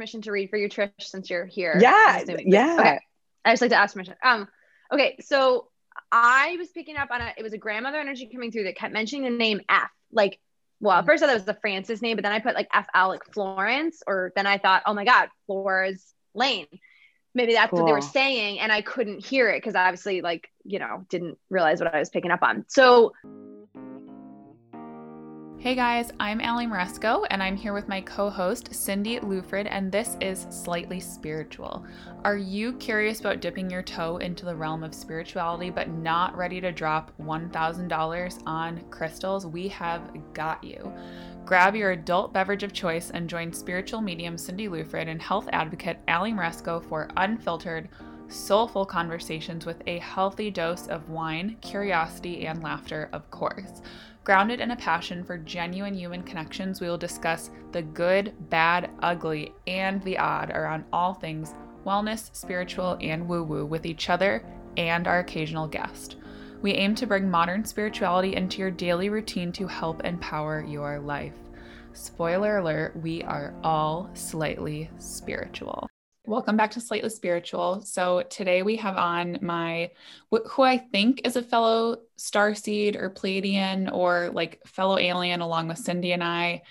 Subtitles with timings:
[0.00, 1.76] permission to read for you, Trish, since you're here.
[1.78, 2.76] Yeah, yeah.
[2.80, 3.00] Okay.
[3.44, 4.14] I just like to ask permission.
[4.24, 4.48] Um,
[4.90, 5.68] okay, so
[6.10, 8.94] I was picking up on a it was a grandmother energy coming through that kept
[8.94, 9.90] mentioning the name F.
[10.10, 10.40] Like,
[10.80, 12.68] well, at first I thought it was the Francis name, but then I put like
[12.72, 16.66] F Alec Florence, or then I thought, oh my God, Flores Lane.
[17.34, 17.80] Maybe that's cool.
[17.80, 21.38] what they were saying, and I couldn't hear it because obviously, like, you know, didn't
[21.50, 22.64] realize what I was picking up on.
[22.68, 23.12] So
[25.60, 29.92] Hey guys, I'm Allie Maresco, and I'm here with my co host, Cindy Lufrid, and
[29.92, 31.84] this is Slightly Spiritual.
[32.24, 36.62] Are you curious about dipping your toe into the realm of spirituality but not ready
[36.62, 39.44] to drop $1,000 on crystals?
[39.44, 40.94] We have got you.
[41.44, 45.98] Grab your adult beverage of choice and join spiritual medium Cindy Lufrid and health advocate
[46.08, 47.90] Allie Maresco for unfiltered,
[48.28, 53.82] soulful conversations with a healthy dose of wine, curiosity, and laughter, of course.
[54.22, 59.54] Grounded in a passion for genuine human connections, we will discuss the good, bad, ugly,
[59.66, 61.54] and the odd around all things
[61.86, 64.44] wellness, spiritual, and woo woo with each other
[64.76, 66.16] and our occasional guest.
[66.60, 71.32] We aim to bring modern spirituality into your daily routine to help empower your life.
[71.94, 75.88] Spoiler alert, we are all slightly spiritual.
[76.30, 77.82] Welcome back to Slightly Spiritual.
[77.84, 79.90] So today we have on my
[80.30, 85.78] who I think is a fellow starseed or Pleiadian or like fellow alien along with
[85.78, 86.62] Cindy and I.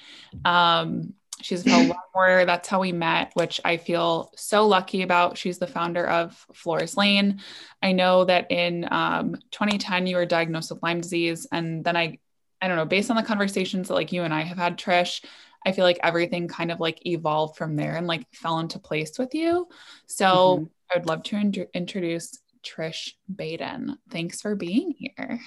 [0.46, 2.46] Um, she's a fellow warrior.
[2.46, 5.38] That's how we met, which I feel so lucky about.
[5.38, 7.42] She's the founder of Flores Lane.
[7.84, 12.20] I know that in um, 2010 you were diagnosed with Lyme disease, and then I,
[12.62, 15.22] I don't know, based on the conversations that like you and I have had, Trish,
[15.66, 19.18] I feel like everything kind of like evolved from there and like fell into place
[19.18, 19.68] with you.
[20.08, 20.64] So mm-hmm.
[20.92, 23.98] I would love to in- introduce Trish Baden.
[24.10, 25.40] Thanks for being here.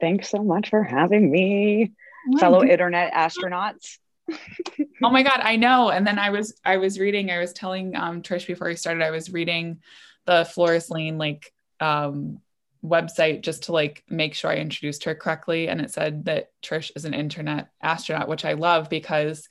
[0.00, 1.92] Thanks so much for having me,
[2.34, 2.70] oh fellow God.
[2.70, 3.98] internet astronauts.
[5.02, 5.90] oh my God, I know.
[5.90, 9.02] And then I was I was reading, I was telling um, Trish before we started,
[9.02, 9.80] I was reading
[10.24, 12.40] the Flores Lane like um,
[12.84, 15.68] website just to like make sure I introduced her correctly.
[15.68, 19.48] And it said that Trish is an internet astronaut, which I love because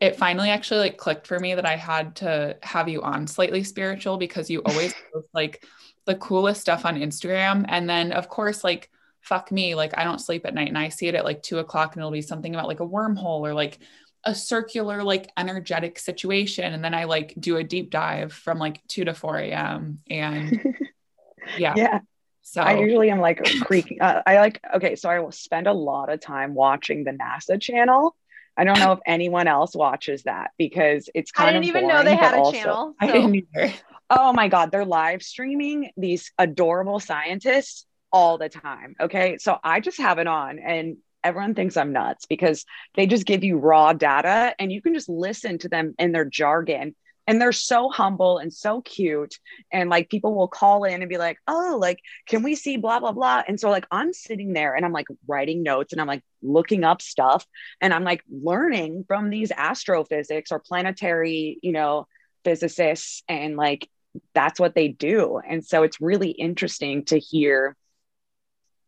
[0.00, 3.62] it finally actually like clicked for me that I had to have you on slightly
[3.62, 5.64] spiritual because you always post like
[6.06, 7.64] the coolest stuff on Instagram.
[7.68, 10.88] And then of course, like fuck me, like I don't sleep at night and I
[10.88, 13.54] see it at like two o'clock and it'll be something about like a wormhole or
[13.54, 13.78] like
[14.24, 16.72] a circular like energetic situation.
[16.72, 20.00] And then I like do a deep dive from like 2 to 4 a.m.
[20.08, 20.76] And
[21.58, 21.74] yeah.
[21.76, 22.00] Yeah.
[22.42, 24.00] So I usually am like creaking.
[24.00, 27.60] Uh, I like, okay, so I will spend a lot of time watching the NASA
[27.60, 28.16] channel.
[28.56, 31.50] I don't know if anyone else watches that because it's kind of.
[31.50, 32.94] I didn't even boring, know they had a also, channel.
[33.00, 33.06] So.
[33.08, 33.72] I didn't either.
[34.10, 38.94] Oh my God, they're live streaming these adorable scientists all the time.
[39.00, 39.38] Okay.
[39.38, 43.42] So I just have it on and everyone thinks I'm nuts because they just give
[43.44, 46.94] you raw data and you can just listen to them in their jargon
[47.26, 49.38] and they're so humble and so cute.
[49.72, 53.00] And like people will call in and be like oh like can we see blah
[53.00, 53.42] blah blah?
[53.46, 56.84] And so like i'm sitting there and i'm like writing notes and i'm like looking
[56.84, 57.46] up stuff.
[57.80, 62.06] And i'm like learning from these astrophysics or planetary you know
[62.44, 63.22] physicists.
[63.28, 63.88] And like
[64.34, 65.38] that's what they do.
[65.38, 67.76] And so it's really interesting to hear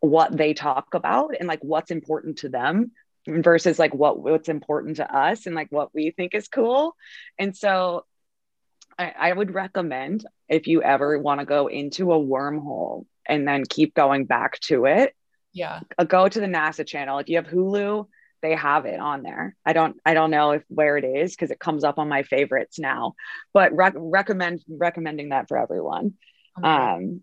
[0.00, 2.92] what they talk about and like what's important to them
[3.26, 6.94] versus like what what's important to us and like what we think is cool.
[7.38, 8.04] And so
[8.98, 13.64] I, I would recommend if you ever want to go into a wormhole and then
[13.68, 15.14] keep going back to it.
[15.52, 15.80] Yeah.
[15.98, 17.18] Uh, go to the NASA channel.
[17.18, 18.06] If you have Hulu,
[18.42, 19.56] they have it on there.
[19.64, 22.24] I don't I don't know if where it is because it comes up on my
[22.24, 23.14] favorites now,
[23.52, 26.14] but recommend recommending that for everyone.
[26.62, 27.20] Oh um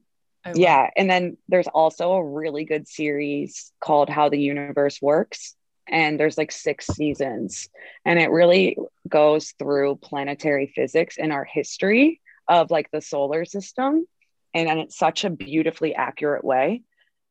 [0.56, 5.56] yeah, and then there's also a really good series called How the Universe Works
[5.88, 7.70] and there's like six seasons
[8.06, 8.78] and it really
[9.12, 14.06] goes through planetary physics and our history of like the solar system
[14.54, 16.84] and in it's such a beautifully accurate way.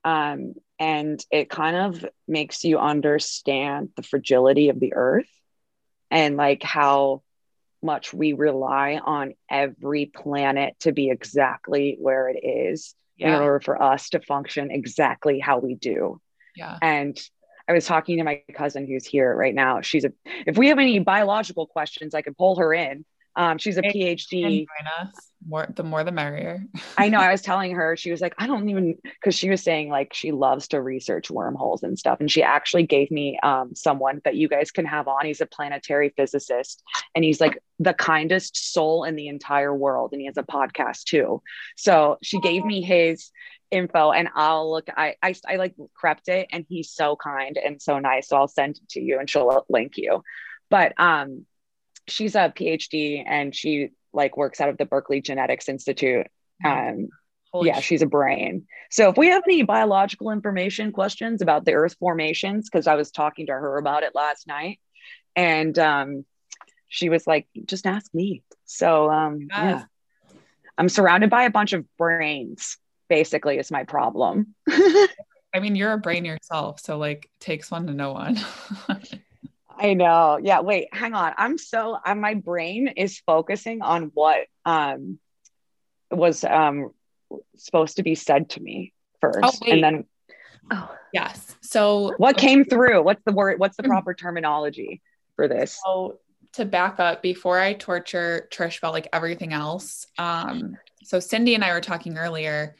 [0.04, 5.28] Um, and it kind of makes you understand the fragility of the earth
[6.10, 7.22] and like how
[7.82, 13.36] much we rely on every planet to be exactly where it is yeah.
[13.36, 16.20] in order for us to function exactly how we do.
[16.56, 16.78] Yeah.
[16.80, 17.20] And
[17.70, 19.80] I was talking to my cousin who's here right now.
[19.80, 20.10] She's a,
[20.44, 23.04] if we have any biological questions, I can pull her in.
[23.36, 24.66] Um, she's a PhD.
[25.46, 26.64] More, the more the merrier.
[26.98, 27.18] I know.
[27.18, 30.12] I was telling her, she was like, I don't even, because she was saying like
[30.12, 32.20] she loves to research wormholes and stuff.
[32.20, 35.24] And she actually gave me um, someone that you guys can have on.
[35.24, 36.82] He's a planetary physicist
[37.14, 40.10] and he's like the kindest soul in the entire world.
[40.12, 41.42] And he has a podcast too.
[41.76, 43.30] So she gave me his
[43.70, 47.80] info and I'll look I, I I like crept it and he's so kind and
[47.80, 50.22] so nice so I'll send it to you and she'll link you
[50.70, 51.46] but um
[52.10, 56.26] she's a PhD and she like works out of the Berkeley Genetics Institute.
[56.64, 57.08] Um,
[57.52, 57.84] Holy yeah, shit.
[57.84, 58.66] she's a brain.
[58.90, 63.10] So if we have any biological information questions about the Earth formations, because I was
[63.10, 64.78] talking to her about it last night,
[65.34, 66.24] and um,
[66.88, 69.84] she was like, "Just ask me." So um, yeah,
[70.78, 72.76] I'm surrounded by a bunch of brains.
[73.08, 74.54] Basically, is my problem.
[74.68, 78.38] I mean, you're a brain yourself, so like takes one to know one.
[79.80, 80.38] I know.
[80.42, 80.60] Yeah.
[80.60, 80.88] Wait.
[80.92, 81.32] Hang on.
[81.36, 81.96] I'm so.
[82.04, 85.18] Uh, my brain is focusing on what um
[86.10, 86.90] was um
[87.56, 90.04] supposed to be said to me first, Oh, and then
[90.70, 91.56] Oh, yes.
[91.62, 93.02] So what came through.
[93.02, 93.58] What's the word?
[93.58, 93.88] What's the Mm.
[93.88, 95.00] proper terminology
[95.36, 95.80] for this?
[95.84, 96.20] So
[96.54, 101.64] to back up, before I torture Trish about like everything else, um, so Cindy and
[101.64, 102.76] I were talking earlier,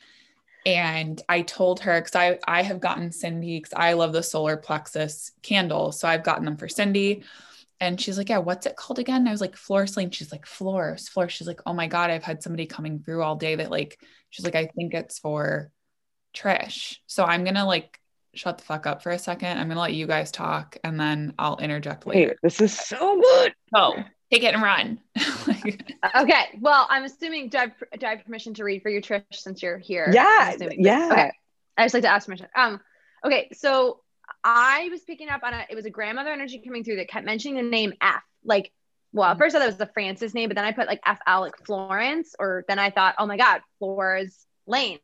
[0.66, 4.56] and I told her because I I have gotten Cindy because I love the solar
[4.56, 7.22] plexus candles, so I've gotten them for Cindy.
[7.82, 9.22] And she's like, Yeah, what's it called again?
[9.22, 10.12] And I was like, Floor Sleep.
[10.12, 11.28] She's like, Floors, floor.
[11.28, 13.98] She's like, Oh my God, I've had somebody coming through all day that like,
[14.28, 15.72] she's like, I think it's for
[16.34, 16.98] Trish.
[17.06, 17.98] So I'm gonna like
[18.34, 19.58] shut the fuck up for a second.
[19.58, 22.28] I'm gonna let you guys talk and then I'll interject later.
[22.28, 23.54] Wait, this is so good.
[23.74, 24.98] Go take it and run.
[25.46, 26.58] Like, okay.
[26.60, 29.24] Well, I'm assuming do I, have, do I have permission to read for you, Trish,
[29.32, 30.10] since you're here?
[30.12, 30.54] Yeah.
[30.60, 31.08] Yeah.
[31.10, 31.32] Okay.
[31.78, 32.46] I just like to ask permission.
[32.54, 32.80] Um.
[33.24, 33.48] Okay.
[33.54, 34.00] So
[34.44, 35.64] I was picking up on a.
[35.68, 38.22] It was a grandmother energy coming through that kept mentioning the name F.
[38.44, 38.70] Like,
[39.12, 41.00] well, at first I thought it was the Francis name, but then I put like
[41.06, 41.18] F.
[41.26, 45.00] Alec Florence, or then I thought, oh my God, Flores Lane.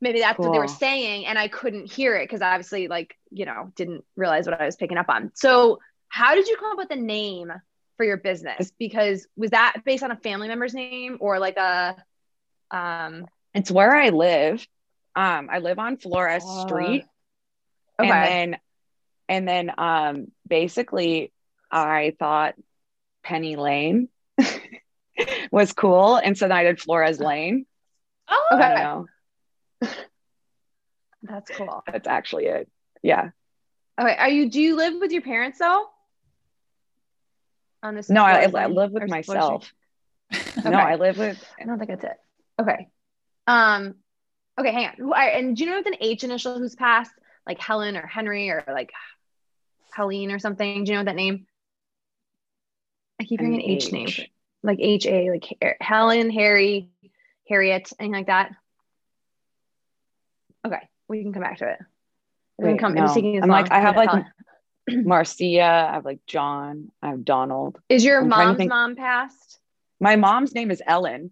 [0.00, 3.46] Maybe that's what they were saying, and I couldn't hear it because obviously, like, you
[3.46, 5.32] know, didn't realize what I was picking up on.
[5.34, 7.50] So, how did you come up with the name
[7.96, 8.72] for your business?
[8.78, 11.96] Because was that based on a family member's name or like a,
[12.70, 14.66] um, It's where I live.
[15.16, 17.06] Um, I live on Flores Oh, Street.
[18.00, 18.10] okay.
[18.10, 18.58] And then
[19.28, 21.32] and then um basically
[21.70, 22.54] I thought
[23.22, 24.08] Penny Lane
[25.50, 26.16] was cool.
[26.16, 27.66] And so then I did Flores Lane.
[28.28, 28.84] oh, I Okay.
[31.22, 31.82] that's cool.
[31.86, 32.68] That's actually it.
[33.02, 33.30] Yeah.
[34.00, 34.16] Okay.
[34.16, 35.86] Are you, do you live with your parents though?
[37.84, 38.08] On this?
[38.08, 39.36] No, I, I live with or Flores Street?
[39.36, 39.72] myself.
[40.58, 40.70] Okay.
[40.70, 42.16] No, I live with I don't think that's it.
[42.60, 42.88] Okay.
[43.46, 43.94] Um,
[44.58, 44.94] okay, hang on.
[44.96, 47.12] Who- I- And do you know with an H initial who's passed,
[47.46, 48.90] like Helen or Henry or like
[49.94, 50.82] Helene or something?
[50.84, 51.46] Do you know that name?
[53.20, 54.08] I keep hearing an H, name,
[54.62, 56.88] like H A, like Helen, Harry,
[57.48, 58.52] Harriet, anything like that.
[60.66, 61.78] Okay, we can come back to it.
[62.58, 63.04] Doesn't Wait, come- no.
[63.06, 63.70] I'm like.
[63.70, 64.24] I have like tell.
[64.90, 67.78] Marcia, I have like John, I have Donald.
[67.88, 69.58] is your I'm mom's think- mom passed?
[70.00, 71.30] My mom's name is Ellen.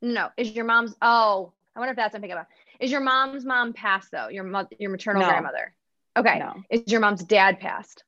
[0.00, 0.94] No, is your mom's?
[1.02, 2.46] Oh, I wonder if that's what I'm thinking about.
[2.80, 4.28] Is your mom's mom passed though?
[4.28, 5.28] Your mother, your maternal No.
[5.28, 5.74] grandmother.
[6.16, 6.38] Okay.
[6.38, 6.54] No.
[6.70, 8.04] Is your mom's dad passed?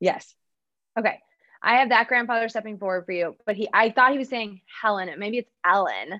[0.00, 0.34] Yes.
[0.98, 1.18] Okay.
[1.62, 4.60] I have that grandfather stepping forward for you, but he, I thought he was saying
[4.80, 5.10] Helen.
[5.18, 6.14] Maybe it's Ellen.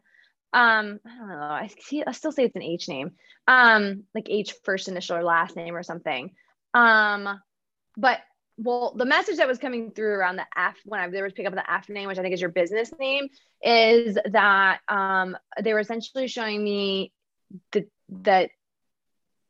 [0.52, 1.35] Um, I don't know.
[1.40, 2.05] I see.
[2.06, 3.12] I still say it's an H name.
[3.49, 6.31] Um, like H first initial or last name or something.
[6.75, 7.40] Um,
[7.97, 8.21] but
[8.59, 11.47] well, the message that was coming through around the F when I there was pick
[11.47, 13.29] up the F name, which I think is your business name,
[13.62, 17.12] is that um they were essentially showing me
[17.73, 17.89] that
[18.25, 18.50] that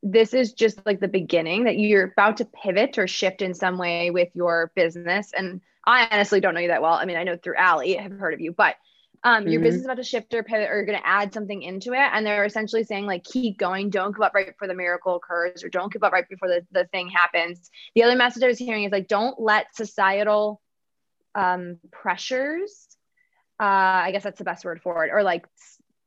[0.03, 3.79] this is just like the beginning that you're about to pivot or shift in some
[3.79, 5.33] way with your business.
[5.37, 6.95] And I honestly don't know you that well.
[6.95, 8.75] I mean, I know through Allie, I have heard of you, but
[9.25, 9.65] um, your Mhm.
[9.65, 12.11] business is about to shift or pivot or you're going to add something into it.
[12.13, 13.91] And they're essentially saying like, keep going.
[13.91, 16.67] Don't give up right before the miracle occurs or don't give up right before the,
[16.73, 17.71] the thing happens.
[17.95, 20.61] The other message I was hearing is like, don't let societal
[21.35, 22.89] um, pressures,
[23.61, 25.47] uh, I guess that's the best word for it, or like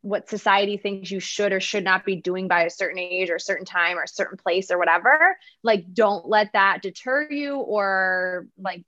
[0.01, 3.35] what society thinks you should or should not be doing by a certain age or
[3.35, 5.35] a certain time or a certain place or whatever.
[5.63, 8.83] Like, don't let that deter you or like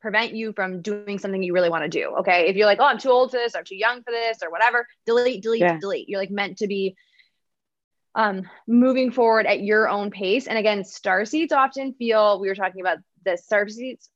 [0.00, 2.14] prevent you from doing something you really want to do.
[2.20, 2.48] Okay.
[2.48, 4.38] If you're like, oh, I'm too old for this, or I'm too young for this,
[4.42, 5.78] or whatever, delete, delete, Yeah.
[5.80, 6.08] delete.
[6.08, 6.96] You're like meant to be
[8.14, 10.46] um moving forward at your own pace.
[10.46, 14.08] And again, star seeds often feel we were talking about the star seeds.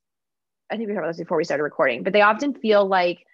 [0.70, 3.26] I think we talked about this before we started recording, but they often feel like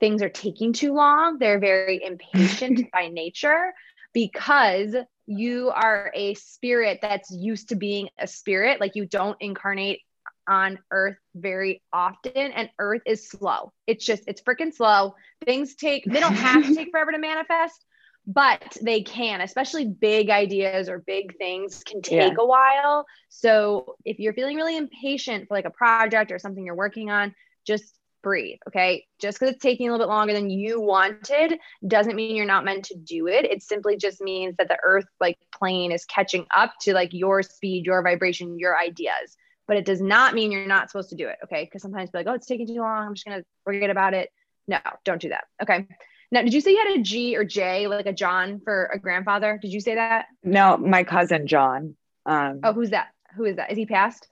[0.00, 1.38] things are taking too long.
[1.38, 3.74] They're very impatient by nature
[4.14, 8.80] because you are a spirit that's used to being a spirit.
[8.80, 10.00] Like you don't incarnate
[10.48, 13.72] on earth very often and earth is slow.
[13.86, 15.14] It's just, it's freaking slow.
[15.44, 17.84] Things take, they don't have to take forever to manifest,
[18.26, 23.06] but they can, especially big ideas or big things can take a while.
[23.28, 27.34] So if you're feeling really impatient for like a project or something you're working on,
[27.66, 28.58] just breathe.
[28.68, 29.06] Okay.
[29.20, 32.64] Just because it's taking a little bit longer than you wanted doesn't mean you're not
[32.64, 33.44] meant to do it.
[33.44, 37.42] It simply just means that the earth like plane is catching up to like your
[37.42, 39.36] speed, your vibration, your ideas.
[39.70, 41.36] But it does not mean you're not supposed to do it.
[41.44, 41.64] Okay.
[41.64, 43.06] Because sometimes be like, oh, it's taking too long.
[43.06, 44.28] I'm just going to forget about it.
[44.66, 45.44] No, don't do that.
[45.62, 45.86] Okay.
[46.32, 48.98] Now, did you say you had a G or J, like a John for a
[48.98, 49.60] grandfather?
[49.62, 50.26] Did you say that?
[50.42, 51.94] No, my cousin John.
[52.26, 53.10] Um, Oh, who's that?
[53.36, 53.70] Who is that?
[53.70, 54.26] Is he passed?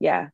[0.00, 0.28] yeah.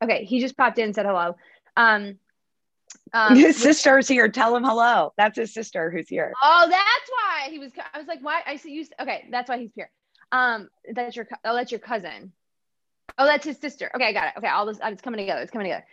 [0.00, 0.24] Okay.
[0.24, 1.34] He just popped in and said hello.
[1.76, 2.20] Um,
[3.12, 4.28] um, his sister's here.
[4.28, 5.12] Tell him hello.
[5.16, 6.32] That's his sister who's here.
[6.40, 7.72] Oh, that's why he was.
[7.92, 8.42] I was like, why?
[8.46, 8.86] I see you.
[9.00, 9.90] Okay, that's why he's here.
[10.30, 11.26] Um, that's your.
[11.44, 12.30] Oh, that's your cousin.
[13.18, 13.90] Oh, that's his sister.
[13.94, 14.34] Okay, I got it.
[14.38, 14.78] Okay, all this.
[14.82, 15.42] It's coming together.
[15.42, 15.84] It's coming together.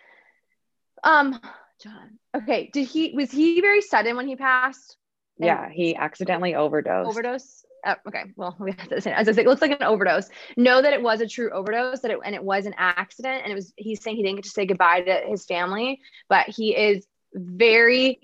[1.03, 1.39] Um,
[1.81, 2.17] John.
[2.35, 3.13] Okay, did he?
[3.15, 4.97] Was he very sudden when he passed?
[5.39, 7.09] And Yeah, he accidentally overdosed.
[7.09, 7.65] Overdose.
[7.85, 8.23] Oh, okay.
[8.35, 10.29] Well, we have to say, as I say, it looks like an overdose.
[10.57, 12.01] Know that it was a true overdose.
[12.01, 13.43] That it and it was an accident.
[13.43, 13.73] And it was.
[13.75, 18.19] He's saying he didn't get to say goodbye to his family, but he is very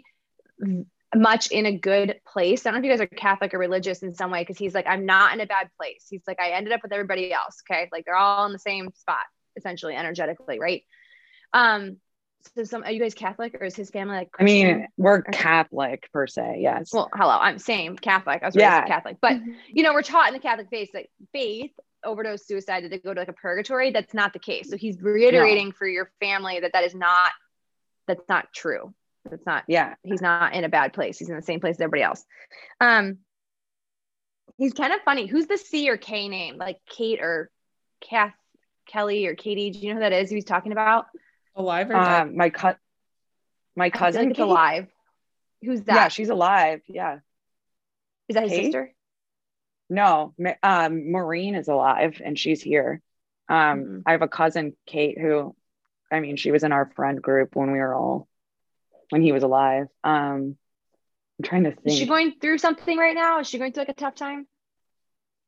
[1.15, 2.65] much in a good place.
[2.65, 4.74] I don't know if you guys are Catholic or religious in some way because he's
[4.74, 6.05] like, I'm not in a bad place.
[6.10, 7.62] He's like, I ended up with everybody else.
[7.70, 7.89] Okay.
[7.91, 10.84] Like they're all in the same spot, essentially, energetically, right?
[11.53, 11.98] Um,
[12.55, 16.10] so some are you guys Catholic or is his family like I mean, we're Catholic
[16.12, 16.58] per se.
[16.60, 16.91] Yes.
[16.91, 18.43] well, hello, I'm same Catholic.
[18.43, 18.86] I was raised Yeah.
[18.86, 19.38] Catholic, but
[19.70, 21.72] you know, we're taught in the Catholic faith that faith,
[22.03, 23.91] overdose, suicide, that they go to like a purgatory.
[23.91, 24.70] That's not the case.
[24.70, 27.32] So he's reiterating for your family that that is not,
[28.08, 28.93] that's not true.
[29.30, 29.96] That's not yeah.
[30.03, 31.18] he's not in a bad place.
[31.18, 32.25] He's in the same place as everybody else.
[32.82, 33.20] Um,
[34.58, 35.27] he's kind of funny.
[35.27, 36.58] Who's the C or K name?
[36.58, 37.50] Like Kate or
[38.01, 38.34] Kath,
[38.88, 39.72] Kelly or Katie?
[39.72, 40.30] Do you know who that is?
[40.30, 41.06] Who he's talking about?
[41.56, 42.22] Alive or dead?
[42.22, 42.77] Um, my cut.
[43.75, 44.88] My I cousin like alive.
[45.63, 45.96] Who's that?
[45.96, 46.82] Yeah, she's alive.
[46.88, 47.20] Yeah.
[48.27, 48.63] is that his Kate?
[48.65, 48.94] sister?
[49.89, 53.01] No, um, Maureen is alive and she's here.
[53.50, 54.03] Um, Mhm.
[54.06, 55.56] I have a cousin, Kate, who,
[56.12, 58.27] I mean, she was in our friend group when we were all,
[59.13, 59.88] when he was alive.
[60.03, 60.58] Um,
[61.39, 61.88] I'm trying to think.
[61.88, 63.39] Is she going through something right now?
[63.39, 64.48] Is she going through like a tough time?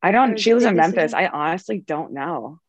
[0.01, 1.13] I don't, she lives in Memphis.
[1.13, 2.60] I honestly don't know.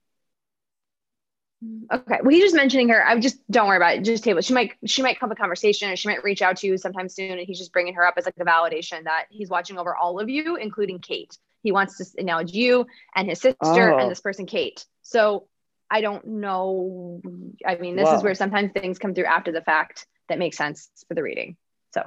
[1.92, 2.18] Okay.
[2.22, 3.06] Well, he's just mentioning her.
[3.06, 4.04] I just don't worry about it.
[4.04, 4.38] Just table.
[4.38, 4.44] it.
[4.44, 6.78] She might she might come up a conversation, or she might reach out to you
[6.78, 9.78] sometime soon, and he's just bringing her up as like a validation that he's watching
[9.78, 11.36] over all of you, including Kate.
[11.62, 13.98] He wants to acknowledge you and his sister Oh.
[13.98, 14.84] and this person, Kate.
[15.02, 15.48] So
[15.90, 17.20] I don't know.
[17.66, 20.88] I mean, this is where sometimes things come through after the fact that makes sense
[21.08, 21.56] for the reading.
[21.94, 22.02] So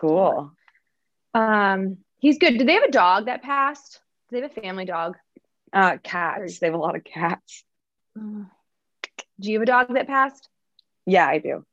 [0.00, 0.52] Cool.
[1.34, 2.58] Um, he's good.
[2.58, 4.00] Do they have a dog that passed?
[4.30, 5.16] Do they have a family dog?
[5.72, 6.58] Uh, cats.
[6.58, 7.64] They have a lot of cats.
[8.16, 8.46] Do
[9.40, 10.48] you have a dog that passed?
[11.06, 11.64] Yeah, I do.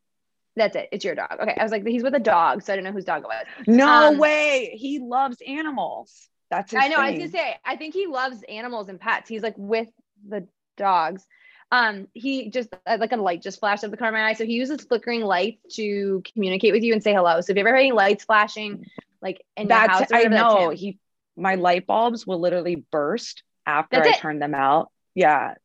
[0.55, 0.89] That's it.
[0.91, 1.37] It's your dog.
[1.41, 1.55] Okay.
[1.57, 3.45] I was like, he's with a dog, so I don't know whose dog it was.
[3.67, 4.71] No Um, way.
[4.77, 6.29] He loves animals.
[6.49, 6.97] That's his I know.
[6.97, 9.27] I was gonna say, I think he loves animals and pets.
[9.27, 9.89] He's like with
[10.27, 10.47] the
[10.77, 11.25] dogs.
[11.71, 14.33] Um, he just uh, like a light just flashed up the corner of my eye.
[14.33, 17.41] So he uses flickering lights to communicate with you and say hello.
[17.41, 18.85] So if you ever have any lights flashing,
[19.21, 20.69] like in house, That's I whatever, that's know.
[20.69, 20.99] He
[21.35, 24.19] my light bulbs will literally burst after That's I it.
[24.19, 24.91] turn them out.
[25.15, 25.55] Yeah.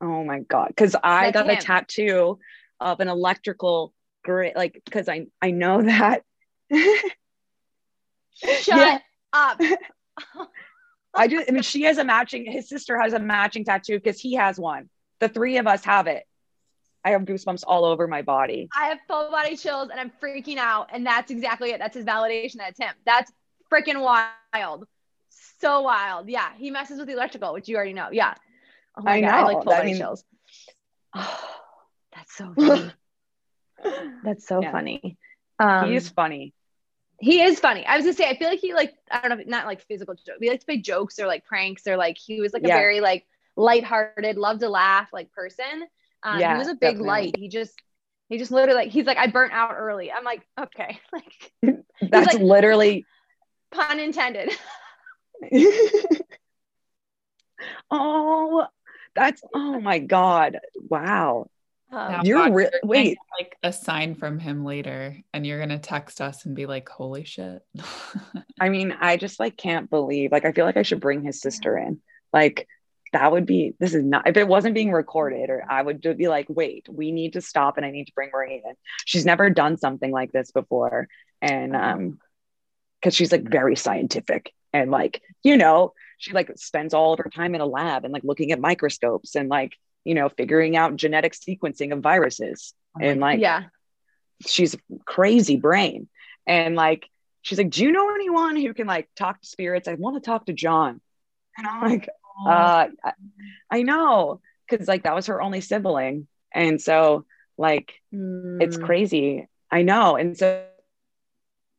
[0.00, 0.68] Oh my god.
[0.68, 2.38] Because I That's got a tattoo
[2.80, 3.92] of an electrical
[4.24, 6.24] grid, like because I I know that.
[8.32, 8.98] Shut Yeah.
[9.32, 9.60] up.
[11.14, 11.44] I do.
[11.46, 12.50] I mean she has a matching.
[12.50, 14.88] His sister has a matching tattoo because he has one.
[15.20, 16.24] The three of us have it.
[17.04, 18.68] I have goosebumps all over my body.
[18.76, 20.90] I have full body chills and I'm freaking out.
[20.92, 21.78] And that's exactly it.
[21.78, 22.56] That's his validation.
[22.56, 22.92] That's him.
[23.06, 23.32] That's
[23.72, 24.86] freaking wild.
[25.60, 26.28] So wild.
[26.28, 26.48] Yeah.
[26.56, 28.08] He messes with the electrical, which you already know.
[28.12, 28.34] Yeah.
[28.98, 29.30] Oh my I God.
[29.30, 30.24] I like full I body mean- chills.
[31.14, 31.48] Oh,
[32.14, 32.92] that's so funny.
[34.24, 34.72] That's so Yeah.
[34.72, 35.16] funny.
[35.58, 36.54] Um, he is funny.
[37.18, 37.84] he is funny.
[37.86, 40.14] I was gonna say, I feel like he like, I don't know, not like physical
[40.14, 40.38] jokes.
[40.40, 42.74] He likes to play jokes or like pranks or like he was like Yeah.
[42.76, 43.26] a very like
[43.60, 45.86] lighthearted, love to laugh like person.
[46.22, 47.06] Um, Yeah, he was a big definitely.
[47.08, 47.34] light.
[47.38, 47.74] He just,
[48.28, 50.10] he just literally like, he's like, I burnt out early.
[50.12, 51.52] I'm like, okay, like
[52.02, 53.04] That's like- literally
[53.70, 54.50] pun intended.
[57.90, 58.66] oh,
[59.14, 60.58] that's oh my god!
[60.88, 61.46] Wow,
[61.90, 63.18] Um, you're Fox, re- wait.
[63.38, 67.24] like a sign from him later, and you're gonna text us and be like, "Holy
[67.24, 67.62] shit!"
[68.60, 70.32] I mean, I just like can't believe.
[70.32, 72.00] Like, I feel like I should bring his sister in.
[72.32, 72.68] Like,
[73.12, 73.74] that would be.
[73.78, 74.28] This is not.
[74.28, 77.76] If it wasn't being recorded, or I would be like, wait, we need to stop,
[77.76, 78.74] and I need to bring Maureen in.
[79.04, 81.08] She's never done something like this before,
[81.42, 82.18] and um,
[83.00, 87.30] because she's like very scientific and like you know she like spends all of her
[87.30, 89.74] time in a lab and like looking at microscopes and like
[90.04, 93.64] you know figuring out genetic sequencing of viruses and like yeah.
[94.46, 96.08] she's crazy brain
[96.46, 97.08] and like
[97.42, 100.20] she's like do you know anyone who can like talk to spirits i want to
[100.20, 101.00] talk to john
[101.56, 102.08] and i'm like
[102.46, 102.86] uh
[103.70, 107.24] i, know because like that was her only sibling and so
[107.58, 108.82] like it's Mm.
[108.82, 110.64] crazy i know and so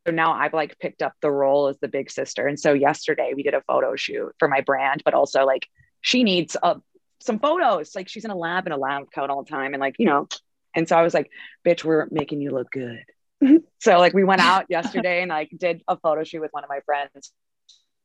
[0.06, 3.34] so now i've like picked up the role as the big sister and so yesterday
[3.36, 5.68] we did a photo shoot for my brand but also like
[6.02, 6.78] she needs a
[7.24, 7.96] some photos.
[7.96, 9.76] Like she's in a lab in a lab coat all the time.
[9.76, 10.28] And like, you know,
[10.76, 11.30] and so I was like,
[11.64, 13.04] bitch, we're making you look good.
[13.80, 16.70] so like we went out yesterday and like did a photo shoot with one of
[16.72, 17.32] my friends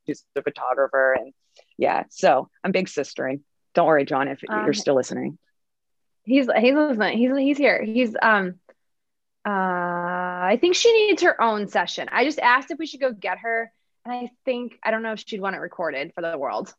[0.07, 1.15] who's a photographer.
[1.15, 1.33] And
[1.79, 3.41] yeah, so I'm big sistering.
[3.75, 5.39] Don't worry, John, if um, you're still listening.
[6.25, 7.19] He's he's listening.
[7.19, 7.83] He's he's here.
[7.83, 8.55] He's um
[9.47, 12.09] uh I think she needs her own session.
[12.11, 13.71] I just asked if we should go get her.
[14.05, 16.75] And I think I don't know if she'd want it recorded for the world.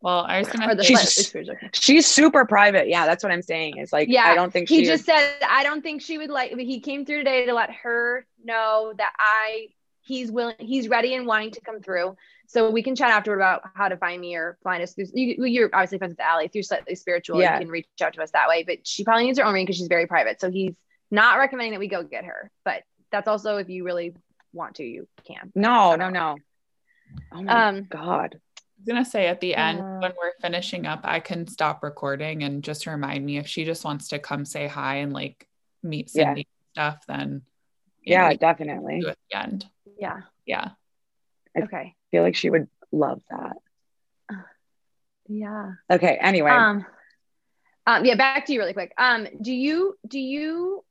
[0.00, 0.82] Well, I was gonna.
[0.82, 1.34] She's,
[1.72, 2.88] she's super private.
[2.88, 3.78] Yeah, that's what I'm saying.
[3.78, 6.30] Is like, yeah, I don't think she he just said I don't think she would
[6.30, 6.56] like.
[6.56, 9.68] He came through today to let her know that I
[10.02, 12.16] he's willing, he's ready and wanting to come through.
[12.48, 14.94] So we can chat afterward about how to find me or find us.
[14.96, 17.40] You, you're obviously friends with Allie through slightly spiritual.
[17.40, 17.54] Yeah.
[17.54, 18.64] You can reach out to us that way.
[18.64, 20.40] But she probably needs her own ring because she's very private.
[20.40, 20.74] So he's
[21.10, 22.50] not recommending that we go get her.
[22.64, 24.14] But that's also if you really
[24.54, 25.52] want to, you can.
[25.54, 26.36] No, no, no.
[27.32, 30.86] Oh my um, god I was gonna say at the end uh, when we're finishing
[30.86, 34.44] up, I can stop recording and just remind me if she just wants to come
[34.44, 35.48] say hi and like
[35.82, 36.92] meet Cindy yeah.
[36.92, 37.42] stuff, then
[38.04, 39.00] yeah, know, definitely.
[39.00, 39.66] Do at the end.
[39.98, 40.20] Yeah.
[40.46, 40.70] Yeah.
[41.60, 41.96] Okay.
[42.10, 43.56] Feel like she would love that.
[45.28, 45.72] Yeah.
[45.90, 46.18] Okay.
[46.20, 46.50] Anyway.
[46.50, 46.86] Um,
[47.86, 48.92] um, yeah, back to you really quick.
[48.98, 50.84] Um, do you do you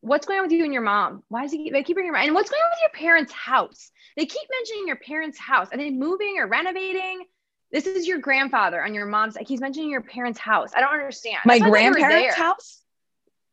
[0.00, 1.22] what's going on with you and your mom?
[1.28, 3.90] Why is he they keep bringing your and what's going on with your parents' house?
[4.16, 5.68] They keep mentioning your parents' house.
[5.72, 7.24] Are they moving or renovating?
[7.72, 9.36] This is your grandfather on your mom's.
[9.36, 10.72] Like he's mentioning your parents' house.
[10.74, 11.38] I don't understand.
[11.44, 12.82] My grandparents' house.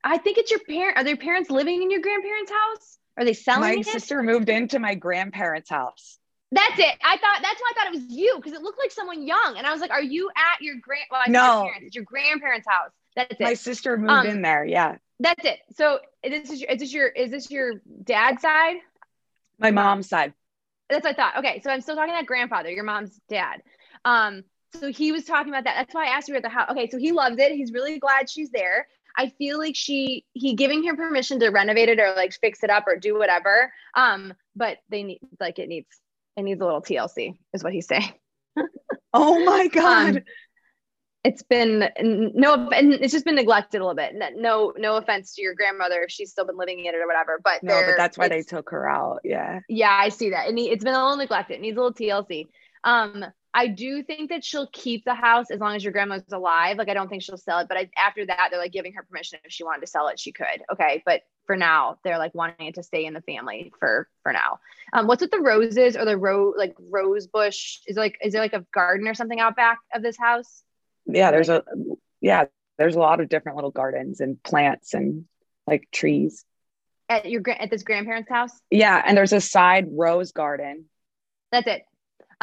[0.03, 0.97] I think it's your parent.
[0.97, 2.97] Are their parents living in your grandparents' house?
[3.17, 3.61] Are they selling?
[3.61, 3.85] My it?
[3.85, 6.19] sister moved into my grandparents' house.
[6.53, 6.95] That's it.
[7.03, 9.55] I thought that's why I thought it was you because it looked like someone young,
[9.57, 11.05] and I was like, "Are you at your grand?
[11.09, 13.41] Well, no, it's your grandparents' house." That's it.
[13.41, 14.63] My sister moved um, in there.
[14.63, 14.97] Yeah.
[15.19, 15.59] That's it.
[15.75, 18.77] So this is your, is this your is this your dad's side?
[19.57, 20.33] My mom's side.
[20.89, 21.37] That's what I thought.
[21.37, 23.61] Okay, so I'm still talking about grandfather, your mom's dad.
[24.05, 24.43] Um,
[24.79, 25.75] so he was talking about that.
[25.77, 26.69] That's why I asked you at the house.
[26.71, 27.51] Okay, so he loves it.
[27.53, 28.87] He's really glad she's there.
[29.17, 32.69] I feel like she he giving her permission to renovate it or like fix it
[32.69, 33.71] up or do whatever.
[33.95, 35.87] Um, but they need like it needs
[36.37, 38.11] it needs a little TLC is what he's saying.
[39.13, 40.17] oh my god.
[40.17, 40.23] Um,
[41.23, 41.89] it's been
[42.35, 44.13] no and it's just been neglected a little bit.
[44.35, 47.39] No no offense to your grandmother if she's still been living in it or whatever
[47.43, 49.19] but no but that's why they took her out.
[49.23, 49.61] Yeah.
[49.69, 50.49] Yeah i see that.
[50.49, 51.55] It, it's been a little neglected.
[51.55, 52.47] It needs a little tlc
[52.83, 56.77] um i do think that she'll keep the house as long as your grandma's alive.
[56.77, 59.03] Like i don't think she'll sell it but I, after that they're like giving her
[59.03, 60.63] permission if she wanted to sell it she could.
[60.71, 64.33] Okay but for now they're like wanting it to stay in the family for for
[64.33, 64.59] now.
[64.93, 67.79] Um what's with the roses or the rose like rose bush?
[67.87, 70.63] Is like is there like a garden or something out back of this house?
[71.05, 71.63] Yeah there's a
[72.21, 72.45] yeah
[72.77, 75.25] there's a lot of different little gardens and plants and
[75.67, 76.45] like trees.
[77.09, 78.51] At your at this grandparents house?
[78.71, 80.85] Yeah and there's a side rose garden.
[81.51, 81.83] That's it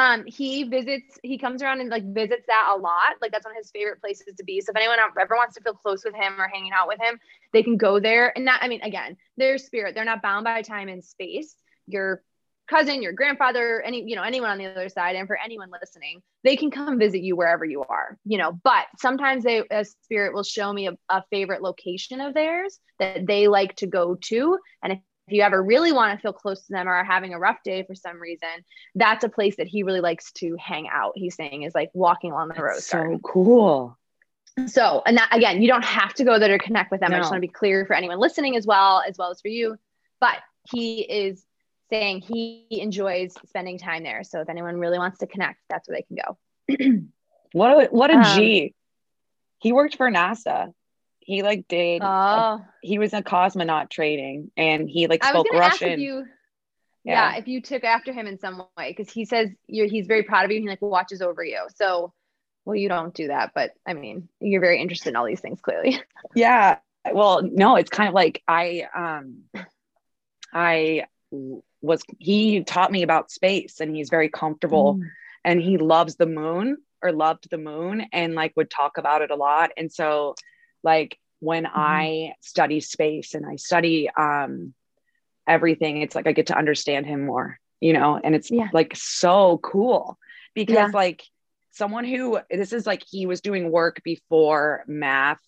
[0.00, 3.52] um he visits he comes around and like visits that a lot like that's one
[3.52, 6.14] of his favorite places to be so if anyone ever wants to feel close with
[6.14, 7.18] him or hanging out with him
[7.52, 10.62] they can go there and that i mean again their spirit they're not bound by
[10.62, 11.54] time and space
[11.86, 12.22] you're
[12.70, 15.16] cousin, your grandfather, any, you know, anyone on the other side.
[15.16, 18.86] And for anyone listening, they can come visit you wherever you are, you know, but
[18.98, 23.48] sometimes they, a spirit will show me a, a favorite location of theirs that they
[23.48, 24.56] like to go to.
[24.82, 24.98] And if
[25.30, 27.62] if you ever really want to feel close to them or are having a rough
[27.62, 28.48] day for some reason,
[28.96, 31.12] that's a place that he really likes to hang out.
[31.14, 32.80] He's saying is like walking along the road.
[32.80, 33.20] So garden.
[33.22, 33.96] cool.
[34.66, 37.12] So, and that again, you don't have to go there to connect with them.
[37.12, 37.18] No.
[37.18, 39.46] I just want to be clear for anyone listening as well, as well as for
[39.46, 39.76] you.
[40.20, 40.38] But
[40.68, 41.44] he is
[41.90, 44.24] saying he enjoys spending time there.
[44.24, 47.02] So if anyone really wants to connect, that's where they can go.
[47.52, 48.74] what a, what a um, G.
[49.60, 50.72] He worked for NASA.
[51.30, 52.02] He like did.
[52.04, 52.60] Oh.
[52.82, 56.00] he was a cosmonaut training, and he like spoke Russian.
[56.00, 56.24] You,
[57.04, 57.30] yeah.
[57.30, 57.38] yeah.
[57.38, 60.44] if you took after him in some way, because he says you're he's very proud
[60.44, 60.56] of you.
[60.56, 61.60] And he like watches over you.
[61.76, 62.12] So,
[62.64, 65.60] well, you don't do that, but I mean, you're very interested in all these things,
[65.60, 66.02] clearly.
[66.34, 66.78] Yeah.
[67.12, 69.44] Well, no, it's kind of like I um,
[70.52, 71.04] I
[71.80, 75.08] was he taught me about space and he's very comfortable mm.
[75.44, 79.30] and he loves the moon or loved the moon and like would talk about it
[79.30, 80.34] a lot and so
[80.82, 81.70] like when mm.
[81.74, 84.74] i study space and i study um
[85.46, 88.68] everything it's like i get to understand him more you know and it's yeah.
[88.72, 90.18] like so cool
[90.54, 90.90] because yeah.
[90.92, 91.22] like
[91.72, 95.40] someone who this is like he was doing work before math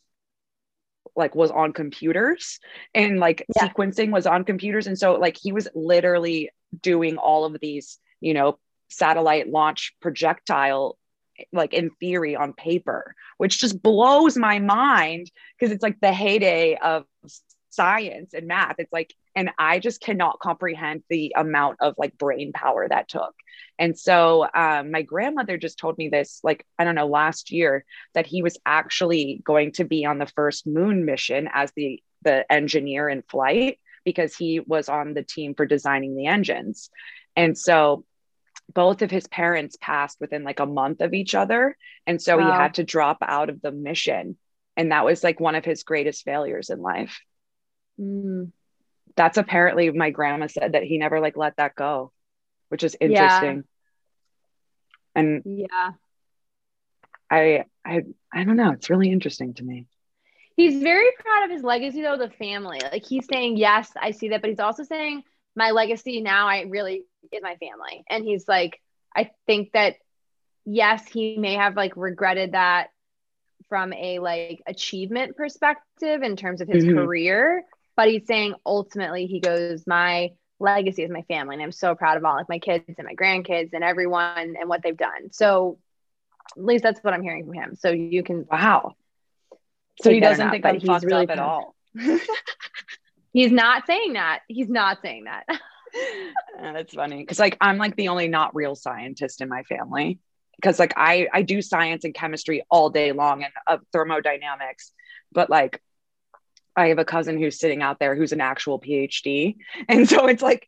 [1.15, 2.59] like was on computers
[2.95, 3.69] and like yeah.
[3.69, 8.35] sequencing was on computers and so like he was literally doing all of these you
[8.35, 10.97] know satellite launch projectile
[11.53, 16.77] like in theory on paper which just blows my mind because it's like the heyday
[16.77, 17.05] of
[17.73, 18.77] science and math.
[18.79, 23.35] It's like, and I just cannot comprehend the amount of like brain power that took.
[23.79, 27.85] And so um, my grandmother just told me this, like, I don't know, last year
[28.15, 32.51] that he was actually going to be on the first moon mission as the the
[32.53, 36.89] engineer in flight because he was on the team for designing the engines.
[37.35, 38.05] And so
[38.75, 41.77] both of his parents passed within like a month of each other.
[42.07, 42.47] And so wow.
[42.47, 44.37] he had to drop out of the mission.
[44.77, 47.21] And that was like one of his greatest failures in life.
[48.01, 48.53] Mm.
[49.17, 52.13] That's apparently my grandma said that he never like let that go,
[52.69, 53.57] which is interesting.
[53.57, 53.63] Yeah.
[55.15, 55.91] And yeah,
[57.31, 58.73] I I I don't know.
[58.73, 59.87] It's really interesting to me.
[60.57, 62.81] He's very proud of his legacy though, the family.
[62.81, 65.23] Like he's saying, yes, I see that, but he's also saying
[65.55, 68.05] my legacy now I really is my family.
[68.09, 68.81] And he's like,
[69.15, 69.97] I think that
[70.65, 72.89] yes, he may have like regretted that
[73.69, 76.99] from a like achievement perspective in terms of his mm-hmm.
[76.99, 77.65] career,
[77.97, 81.57] but he's saying ultimately he goes, My legacy is my family.
[81.57, 84.69] And I'm so proud of all like my kids and my grandkids and everyone and
[84.69, 85.33] what they've done.
[85.33, 85.79] So
[86.57, 87.77] at least that's what I'm hearing from him.
[87.77, 88.95] So you can wow.
[90.03, 91.75] So he doesn't not, think I'm fucked really up at all.
[93.33, 94.41] He's not saying that.
[94.49, 95.45] He's not saying that.
[96.61, 100.19] That's funny because like I'm like the only not real scientist in my family
[100.57, 104.93] because like I I do science and chemistry all day long and of thermodynamics,
[105.33, 105.83] but like
[106.75, 109.57] I have a cousin who's sitting out there who's an actual PhD,
[109.89, 110.67] and so it's like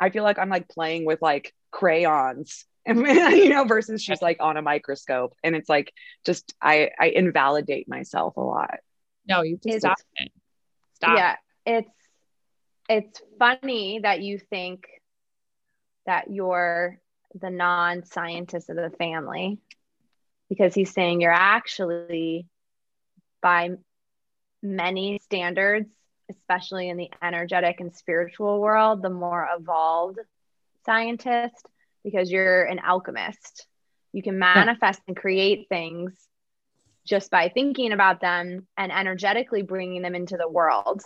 [0.00, 4.38] I feel like I'm like playing with like crayons and you know versus she's like
[4.40, 5.92] on a microscope and it's like
[6.26, 8.78] just i i invalidate myself a lot.
[9.28, 10.32] No you just stop it.
[10.94, 11.16] Stop.
[11.16, 11.88] Yeah it's
[12.88, 14.86] it's funny that you think
[16.06, 16.98] that you're
[17.34, 19.58] the non-scientist of the family
[20.48, 22.46] because he's saying you're actually
[23.40, 23.70] by
[24.62, 25.88] many standards
[26.30, 30.18] especially in the energetic and spiritual world the more evolved
[30.84, 31.66] scientist
[32.04, 33.66] because you're an alchemist.
[34.12, 36.12] You can manifest and create things
[37.06, 41.02] just by thinking about them and energetically bringing them into the world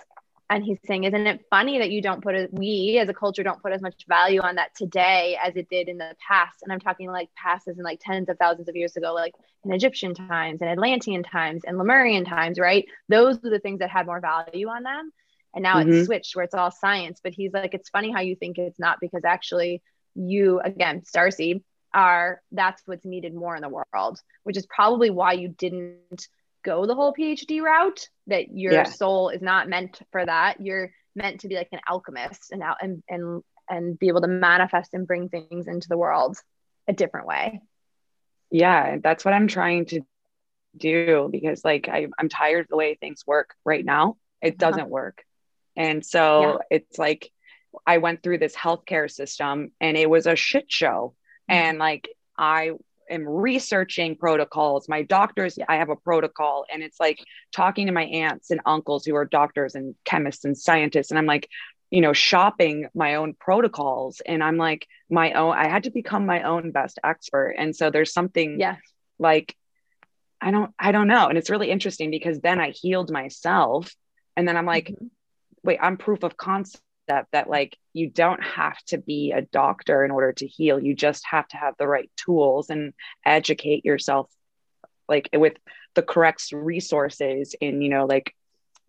[0.49, 3.43] and he's saying isn't it funny that you don't put a we as a culture
[3.43, 6.63] don't put as much value on that today as it did in the past?
[6.63, 9.35] And i'm talking like past as in like tens of thousands of years ago like
[9.65, 12.87] in egyptian times and atlantean times and lemurian times right?
[13.09, 15.13] Those were the things that had more value on them.
[15.55, 15.93] And now mm-hmm.
[15.93, 18.79] it's switched where it's all science but he's like it's funny how you think it's
[18.79, 19.83] not because actually
[20.15, 21.63] you again starseed
[21.95, 26.29] are that's what's needed more in the world which is probably why you didn't
[26.67, 28.85] go the whole PhD route, that your yeah.
[28.85, 30.61] soul is not meant for that.
[30.61, 34.29] You're meant to be like an alchemist and out and and and be able to
[34.29, 36.37] manifest and bring things into the world
[36.87, 37.61] a different way.
[38.51, 40.03] Yeah, that's what I'm trying to
[40.77, 44.17] do because like I, I'm tired of the way things work right now.
[44.43, 44.57] It uh-huh.
[44.59, 44.89] doesn't uh-huh.
[44.89, 45.25] work.
[45.77, 46.79] And so yeah.
[46.79, 47.31] it's like
[47.87, 51.15] I went through this healthcare system and it was a shit show.
[51.51, 51.61] Mm-hmm.
[51.61, 52.73] And like I
[53.11, 54.89] am researching protocols.
[54.89, 59.05] My doctors, I have a protocol, and it's like talking to my aunts and uncles
[59.05, 61.11] who are doctors and chemists and scientists.
[61.11, 61.49] And I'm like,
[61.91, 64.21] you know, shopping my own protocols.
[64.25, 67.55] And I'm like, my own, I had to become my own best expert.
[67.59, 68.77] And so there's something yeah.
[69.19, 69.55] like,
[70.41, 71.29] I don't, I don't know.
[71.29, 73.95] And it's really interesting because then I healed myself.
[74.37, 75.07] And then I'm like, mm-hmm.
[75.63, 80.05] wait, I'm proof of concept that that like you don't have to be a doctor
[80.05, 80.79] in order to heal.
[80.79, 82.93] You just have to have the right tools and
[83.25, 84.31] educate yourself
[85.09, 85.55] like with
[85.95, 88.35] the correct resources in you know like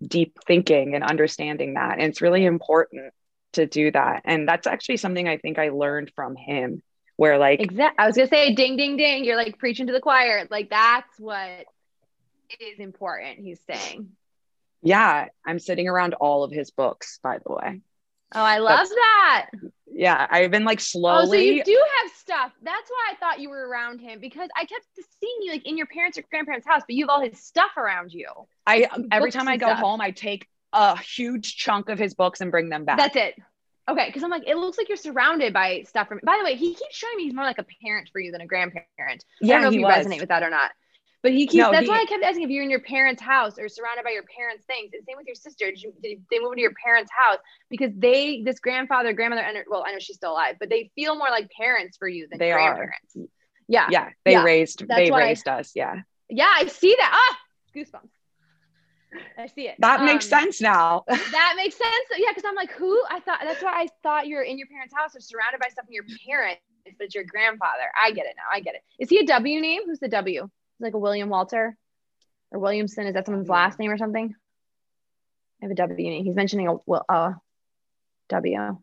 [0.06, 2.00] deep thinking and understanding that.
[2.00, 3.14] And it's really important
[3.54, 4.22] to do that.
[4.26, 6.82] And that's actually something i think i learned from him
[7.16, 10.02] where like exactly i was gonna say ding ding ding you're like preaching to the
[10.02, 10.48] choir.
[10.50, 11.66] Like that's what
[12.60, 14.10] is important he's saying.
[14.82, 17.82] Yeah i'm sitting around all of his books by the way
[18.34, 19.50] Oh, I love That's, that.
[19.92, 21.24] Yeah, I've been like slowly.
[21.24, 22.52] Oh, so you do have stuff.
[22.62, 24.86] That's why I thought you were around him because I kept
[25.20, 27.78] seeing you like in your parents' or grandparents' house, but you have all his stuff
[27.78, 28.28] around you.
[28.66, 29.80] I every time I go stuff.
[29.80, 32.98] home, I take a huge chunk of his books and bring them back.
[32.98, 33.36] That's it.
[33.90, 36.20] Okay, because I'm like, it looks like you're surrounded by stuff from.
[36.24, 38.42] By the way, he keeps showing me he's more like a parent for you than
[38.42, 39.24] a grandparent.
[39.40, 40.06] Yeah, I don't know if you was.
[40.06, 40.72] resonate with that or not.
[41.24, 41.56] But he keeps.
[41.56, 44.04] No, that's he, why I kept asking if you're in your parents' house or surrounded
[44.04, 44.92] by your parents' things.
[44.94, 45.66] And same with your sister.
[45.66, 49.58] Did, you, did they move to your parents' house because they, this grandfather, grandmother, and
[49.70, 52.40] well, I know she's still alive, but they feel more like parents for you than
[52.40, 53.16] they grandparents.
[53.16, 53.24] Are.
[53.68, 53.88] Yeah.
[53.90, 54.10] Yeah.
[54.26, 54.44] They yeah.
[54.44, 54.88] raised.
[54.88, 55.72] That's they raised I, us.
[55.76, 56.02] Yeah.
[56.30, 57.12] Yeah, I see that.
[57.14, 57.38] Ah,
[57.76, 58.10] goosebumps.
[59.38, 59.76] I see it.
[59.80, 61.04] That um, makes sense now.
[61.08, 62.06] that makes sense.
[62.18, 63.02] Yeah, because I'm like, who?
[63.10, 65.86] I thought that's why I thought you're in your parents' house or surrounded by stuff
[65.86, 67.90] from your parents, but it's your grandfather.
[68.02, 68.44] I get it now.
[68.52, 68.82] I get it.
[69.00, 69.84] Is he a W name?
[69.86, 70.50] Who's the W?
[70.80, 71.78] Like a William Walter
[72.52, 73.08] or Williamson.
[73.08, 74.34] Is that someone's last name or something?
[75.62, 76.08] I have a W.
[76.08, 76.24] in it.
[76.24, 77.34] He's mentioning a well, uh,
[78.32, 78.78] Or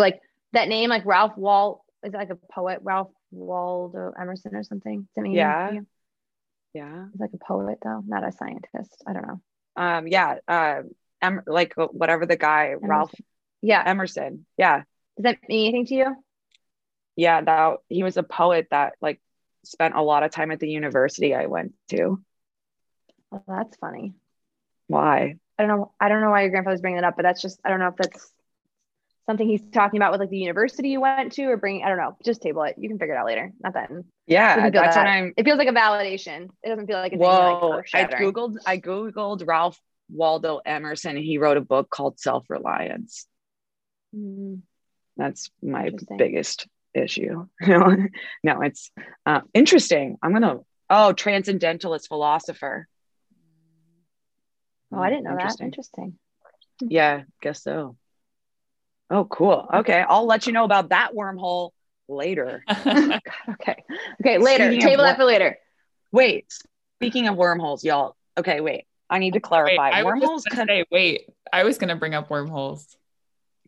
[0.00, 0.20] like
[0.52, 1.84] that name, like Ralph Wall.
[2.04, 5.02] Is that like a poet, Ralph Waldo Emerson or something?
[5.02, 5.70] Does that mean Yeah.
[5.72, 5.86] you?
[6.74, 7.06] Yeah.
[7.12, 9.02] He's like a poet though, not a scientist.
[9.06, 9.40] I don't know.
[9.76, 10.38] Um, yeah.
[10.48, 10.82] Uh,
[11.22, 13.14] em- like whatever the guy, Ralph
[13.62, 13.82] Yeah.
[13.84, 14.46] Emerson.
[14.56, 14.82] Yeah.
[15.16, 16.16] Does that mean anything to you?
[17.16, 17.40] Yeah.
[17.42, 19.20] That he was a poet that like
[19.66, 22.22] spent a lot of time at the university I went to.
[23.30, 24.14] Well, that's funny.
[24.86, 25.36] Why?
[25.58, 25.92] I don't know.
[26.00, 27.88] I don't know why your grandfather's bringing that up, but that's just I don't know
[27.88, 28.30] if that's
[29.26, 31.82] something he's talking about with like the university you went to or bring.
[31.82, 32.16] I don't know.
[32.24, 32.76] Just table it.
[32.78, 33.52] You can figure it out later.
[33.60, 34.04] Not then.
[34.26, 34.70] Yeah.
[34.70, 35.06] That's what.
[35.06, 35.32] I'm.
[35.36, 36.48] It feels like a validation.
[36.62, 37.82] It doesn't feel like it's Whoa.
[37.92, 38.56] like I googled.
[38.66, 41.16] I googled Ralph Waldo Emerson.
[41.16, 43.26] and He wrote a book called Self Reliance.
[44.14, 44.60] Mm,
[45.16, 47.46] That's my biggest issue.
[47.66, 47.96] no,
[48.42, 48.90] no, it's
[49.26, 50.16] uh, interesting.
[50.22, 50.60] I'm gonna.
[50.90, 52.86] Oh, transcendentalist philosopher.
[54.92, 55.40] Oh, I didn't know that.
[55.60, 55.66] Interesting.
[55.66, 56.18] Interesting.
[56.80, 57.96] Yeah, guess so.
[59.10, 59.68] Oh, cool.
[59.74, 61.70] Okay, I'll let you know about that wormhole
[62.08, 62.64] later.
[62.68, 63.76] God, okay.
[64.20, 64.38] Okay.
[64.38, 64.66] Later.
[64.66, 65.58] Speaking Table that for later.
[66.12, 66.46] Wait,
[66.98, 68.16] speaking of wormholes, y'all.
[68.38, 68.86] Okay, wait.
[69.10, 70.02] I need to Wait, clarify.
[70.02, 72.96] Was wormholes can say, wait, I was gonna bring up wormholes.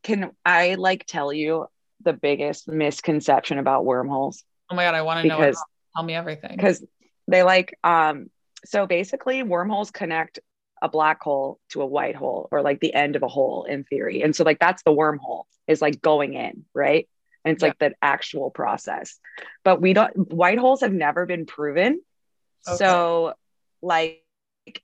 [0.02, 1.66] can I like tell you
[2.02, 5.38] the biggest misconception about wormholes Oh my god, I want to know.
[5.38, 5.62] because
[5.94, 6.56] Tell me everything.
[6.56, 6.84] because
[7.28, 8.30] they like um
[8.64, 10.40] so basically wormholes connect
[10.82, 13.84] a black hole to a white hole or like the end of a hole in
[13.84, 17.08] theory and so like that's the wormhole is like going in right
[17.44, 17.68] and it's Yeah.
[17.68, 19.18] like the actual process
[19.64, 22.00] but we don't white holes have never been proven
[22.68, 22.76] Okay.
[22.76, 23.34] so
[23.82, 24.22] like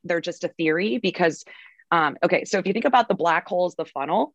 [0.04, 1.44] they're just a theory because
[1.90, 4.32] um okay so if you think about the black hole as the funnel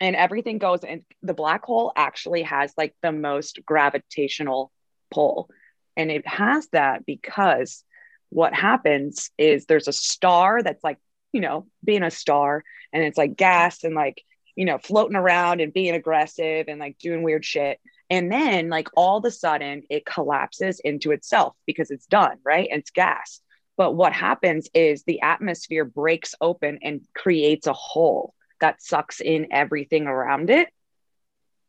[0.00, 4.70] and everything goes in the black hole actually has like the most gravitational
[5.10, 5.48] pull.
[5.96, 7.82] And it has that because
[8.28, 10.98] what happens is there's a star that's like
[11.32, 14.22] you know being a star and it's like gas and like
[14.56, 17.80] you know floating around and being aggressive and like doing weird shit.
[18.08, 22.68] And then like all of a sudden it collapses into itself because it's done right?
[22.70, 23.40] And it's gas.
[23.78, 29.48] But what happens is the atmosphere breaks open and creates a hole that sucks in
[29.50, 30.68] everything around it.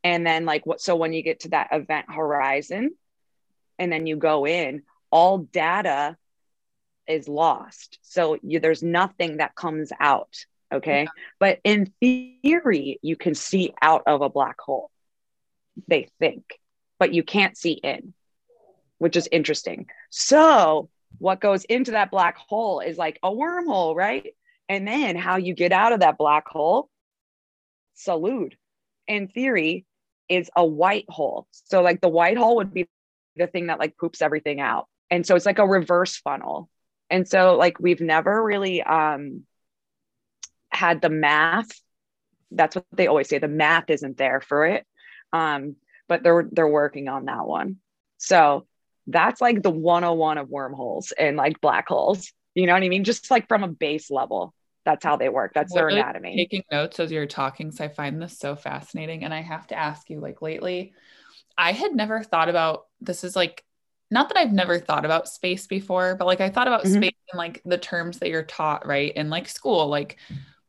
[0.04, 2.91] And then like what so when you get to that event horizon
[3.78, 6.17] and then you go in all data
[7.08, 8.00] is lost.
[8.02, 11.08] So you, there's nothing that comes out okay?
[11.39, 14.91] But in theory you can see out of a black hole
[15.88, 16.43] they think
[17.00, 18.13] but you can't see in
[18.97, 19.88] which is interesting.
[20.10, 24.36] So what goes into that black hole is like a wormhole right
[24.69, 26.89] and then how you get out of that black hole
[27.97, 28.56] salute.
[29.08, 29.86] In theory
[30.30, 31.47] is a white hole.
[31.51, 32.88] So like the white hole would be
[33.36, 34.88] the thing that like poops everything out.
[35.10, 36.69] And so it's like a reverse funnel.
[37.10, 39.43] And so like we've never really um
[40.69, 41.69] had the math.
[42.51, 44.86] That's what they always say the math isn't there for it.
[45.34, 45.75] Um
[46.10, 47.77] but they're they're working on that one.
[48.17, 48.67] So
[49.08, 52.34] that's like the 101 of wormholes and like black holes.
[52.56, 53.03] You know what i mean?
[53.06, 54.53] Just like from a base level
[54.88, 58.21] that's how they work that's their anatomy Taking notes as you're talking, so I find
[58.21, 59.23] this so fascinating.
[59.23, 60.93] And I have to ask you, like lately,
[61.58, 63.63] I had never thought about this is like
[64.12, 66.97] not that I've never thought about space before, but like I thought about Mhm.
[66.97, 69.13] space in like the terms that you're taught, right?
[69.15, 70.17] In like school, like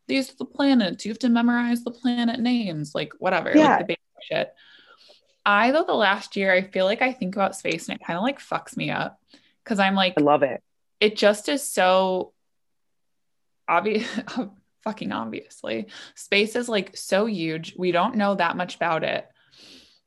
[0.08, 3.68] these are the planets, you have to memorize the planet names, like whatever, Yeah.
[3.68, 4.54] like the basic shit.
[5.46, 8.16] I though the last year, I feel like I think about space and it kind
[8.18, 9.20] of like fucks me up
[9.64, 10.62] because I'm like, i love it
[11.00, 12.32] it just is so
[13.68, 14.08] obvious
[14.84, 19.26] fucking obviously space is like so huge we don't know that much about it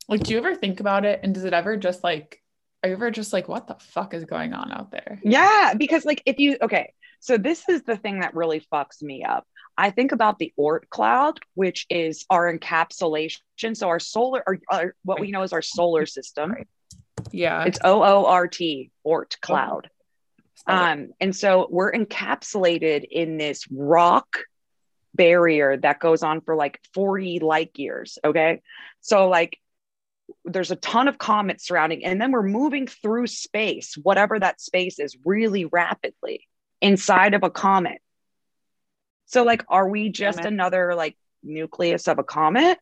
[0.08, 2.42] like do you ever think about it and does it ever just like
[2.82, 6.04] are you ever just like what the fuck is going on out there Yeah, because
[6.04, 9.46] like if you okay, so this is the thing that really fucks me up.
[9.78, 13.40] I think about the Oort cloud, which is our encapsulation.
[13.74, 16.54] So our solar, or, or what we know as our solar system.
[17.30, 19.88] Yeah It's O O R T, Oort cloud.
[20.66, 24.38] Um, and so we're encapsulated in this rock
[25.14, 28.18] barrier that goes on for like 40 light years.
[28.24, 28.62] Okay.
[29.00, 29.58] So, like,
[30.44, 34.98] there's a ton of comets surrounding, and then we're moving through space, whatever that space
[34.98, 36.48] is, really rapidly
[36.80, 38.00] inside of a comet.
[39.26, 40.52] So, like, are we just Comet.
[40.52, 42.78] another like nucleus of a comet?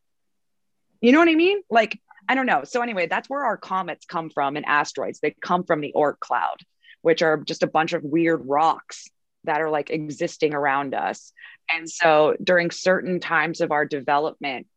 [1.01, 1.61] You know what I mean?
[1.69, 2.63] Like, I don't know.
[2.63, 5.19] So, anyway, that's where our comets come from and asteroids.
[5.19, 6.57] They come from the Oort cloud
[7.01, 9.07] which are just a bunch of weird rocks
[9.43, 11.33] that are like existing around us.
[11.73, 14.67] And so during certain times of our development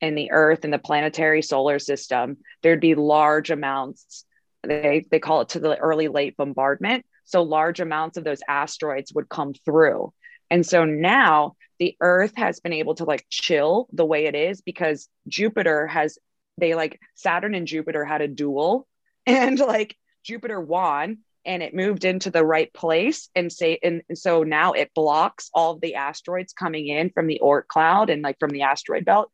[0.00, 4.24] in the earth and the planetary solar system, there'd be large amounts,
[4.62, 7.04] they, they call it to the early late bombardment.
[7.24, 10.12] So large amounts of those asteroids would come through.
[10.50, 14.60] And so now the earth has been able to like chill the way it is
[14.60, 16.18] because Jupiter has
[16.56, 18.86] they like Saturn and Jupiter had a duel
[19.26, 24.18] and like Jupiter won and it moved into the right place and say and, and
[24.18, 28.38] so now it blocks all the asteroids coming in from the Oort cloud and like
[28.38, 29.30] from the asteroid belt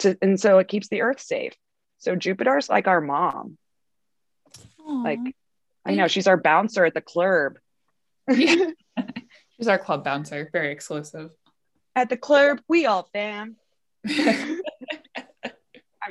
[0.00, 1.54] to and so it keeps the earth safe.
[1.98, 3.56] So Jupiter's like our mom.
[4.86, 5.04] Aww.
[5.04, 5.34] Like
[5.86, 7.54] I know she's our bouncer at the club.
[8.28, 8.70] Yeah.
[9.56, 11.30] she's our club bouncer, very exclusive.
[11.96, 13.56] At the club, we all fam.
[14.06, 14.60] Have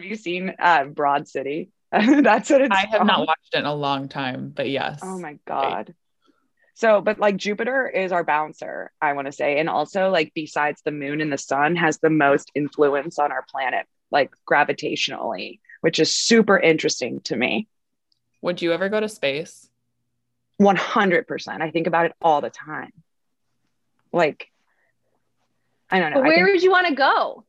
[0.03, 1.69] you seen uh, Broad City?
[2.23, 2.75] That's what it's.
[2.75, 3.07] I have called.
[3.07, 4.99] not watched it in a long time, but yes.
[5.03, 5.89] Oh my god.
[5.89, 5.95] Right.
[6.75, 10.81] So, but like Jupiter is our bouncer, I want to say, and also like besides
[10.83, 15.99] the moon and the sun, has the most influence on our planet, like gravitationally, which
[15.99, 17.67] is super interesting to me.
[18.41, 19.69] Would you ever go to space?
[20.59, 21.61] 100%.
[21.61, 22.91] I think about it all the time.
[24.11, 24.49] Like,
[25.91, 26.21] I don't know.
[26.21, 27.45] But where think, would you want to go?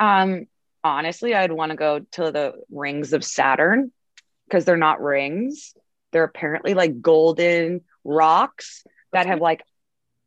[0.00, 0.46] Um,
[0.84, 3.92] honestly, I'd want to go to the rings of Saturn
[4.46, 5.74] because they're not rings.
[6.12, 9.62] They're apparently like golden rocks that have like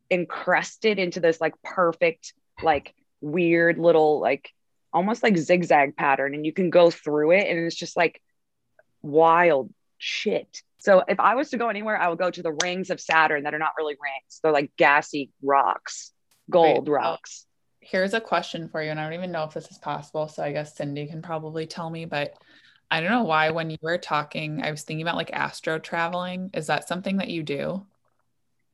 [0.10, 4.52] encrusted into this like perfect, like weird little, like
[4.94, 6.34] almost like zigzag pattern.
[6.34, 8.22] And you can go through it and it's just like
[9.02, 10.62] wild shit.
[10.80, 13.44] So if I was to go anywhere, I would go to the rings of Saturn
[13.44, 14.39] that are not really rings.
[14.41, 16.12] They're like gassy rocks,
[16.50, 17.44] gold Wait, oh, rocks.
[17.86, 20.28] Here's a question for you, and I don't even know if this is possible.
[20.28, 22.34] So I guess Cindy can probably tell me, but
[22.89, 26.50] I don't know why when you were talking, I was thinking about like astro traveling.
[26.54, 27.86] Is that something that you do?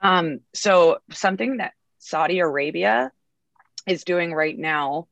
[0.02, 3.12] Um, so something that Saudi Arabia
[3.86, 5.08] is doing right now.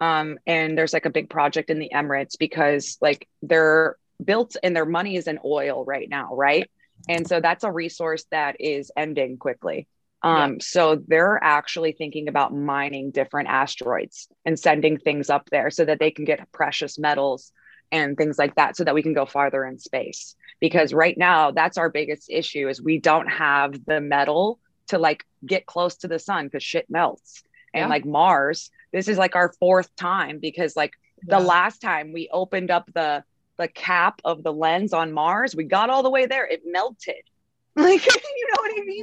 [0.00, 4.74] Um, and there's like a big project in the Emirates because like they're built and
[4.74, 6.70] their money is in oil right now, right?
[7.08, 9.86] And so that's a resource that is ending quickly.
[10.22, 10.56] Um, yeah.
[10.60, 15.98] So they're actually thinking about mining different asteroids and sending things up there so that
[15.98, 17.52] they can get precious metals
[17.90, 20.34] and things like that so that we can go farther in space.
[20.60, 25.24] Because right now, that's our biggest issue is we don't have the metal to like
[25.44, 27.42] get close to the sun because shit melts.
[27.74, 27.88] And yeah.
[27.88, 30.92] like Mars, this is like our fourth time because like
[31.26, 31.38] yeah.
[31.38, 33.24] the last time we opened up the
[33.58, 37.14] the cap of the lens on Mars, we got all the way there, it melted.
[37.74, 39.01] Like, you know what I mean?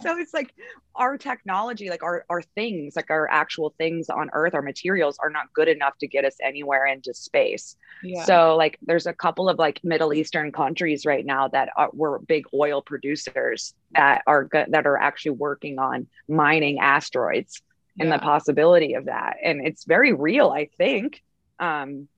[0.10, 0.54] So it's like
[0.94, 5.30] our technology, like our, our things, like our actual things on Earth, our materials are
[5.30, 7.76] not good enough to get us anywhere into space.
[8.02, 8.24] Yeah.
[8.24, 12.18] So, like, there's a couple of like Middle Eastern countries right now that are, were
[12.18, 17.62] big oil producers that are that are actually working on mining asteroids
[17.96, 18.04] yeah.
[18.04, 19.36] and the possibility of that.
[19.42, 21.22] And it's very real, I think.
[21.58, 22.08] Um,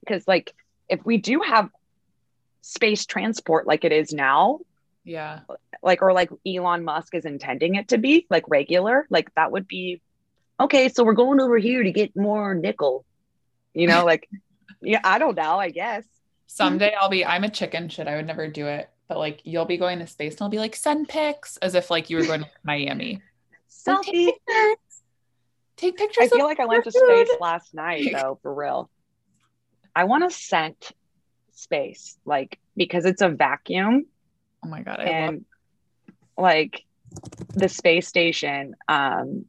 [0.00, 0.54] because like
[0.88, 1.70] if we do have
[2.60, 4.60] space transport like it is now,
[5.04, 5.40] yeah,
[5.82, 9.68] like or like Elon Musk is intending it to be, like regular, like that would
[9.68, 10.00] be
[10.58, 10.88] okay.
[10.88, 13.04] So we're going over here to get more nickel,
[13.72, 14.28] you know, like
[14.82, 16.04] yeah, I don't know, I guess.
[16.46, 18.06] Someday I'll be, I'm a chicken shit.
[18.06, 18.88] I would never do it.
[19.08, 21.90] But like you'll be going to space and I'll be like, send pics as if
[21.90, 23.22] like you were going to Miami.
[23.70, 24.04] Selfie.
[24.06, 24.76] Take pictures.
[25.76, 26.32] Take pictures.
[26.32, 28.88] I feel like I went to space last night though, for real.
[29.94, 30.92] I want to scent
[31.52, 34.06] space, like because it's a vacuum.
[34.64, 35.00] Oh my god!
[35.00, 35.44] I and
[36.36, 36.82] like
[37.54, 39.44] the space station, um,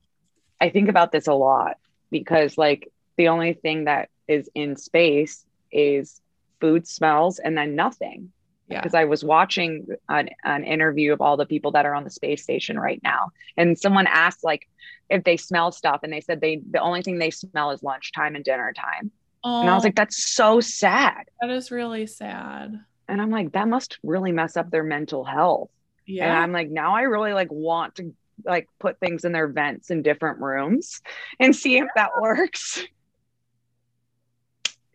[0.60, 1.78] I think about this a lot
[2.12, 6.22] because like the only thing that is in space is
[6.60, 8.32] food smells and then nothing.
[8.68, 8.82] Yeah.
[8.82, 12.10] Because I was watching an, an interview of all the people that are on the
[12.10, 13.32] space station right now.
[13.58, 14.68] And someone asked like
[15.10, 18.36] if they smell stuff and they said they the only thing they smell is lunchtime
[18.36, 19.12] and dinner time.
[19.44, 21.26] Oh, and I was like, that's so sad.
[21.40, 22.80] That is really sad.
[23.08, 25.70] And I'm like, that must really mess up their mental health.
[26.06, 26.26] Yeah.
[26.26, 28.14] And I'm like, now I really like want to
[28.44, 31.02] like put things in their vents in different rooms
[31.40, 32.84] and see if that works.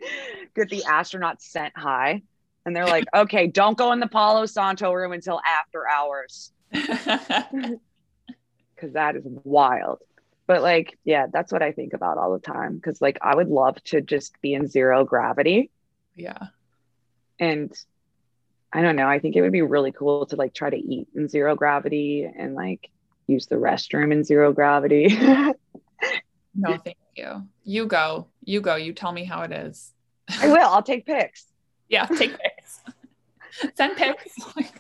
[0.54, 2.22] Get the astronauts sent high.
[2.64, 6.52] And they're like, okay, don't go in the Palo Santo room until after hours.
[8.80, 9.98] Cause that is wild
[10.50, 13.46] but like yeah that's what i think about all the time because like i would
[13.46, 15.70] love to just be in zero gravity
[16.16, 16.48] yeah
[17.38, 17.72] and
[18.72, 21.08] i don't know i think it would be really cool to like try to eat
[21.14, 22.90] in zero gravity and like
[23.30, 25.16] use the restroom in zero gravity.
[26.52, 27.46] No thank you.
[27.62, 29.92] You go you go you tell me how it is.
[30.40, 31.46] I will i'll take pics.
[31.88, 32.80] Yeah take pics.
[33.76, 34.34] Send pics.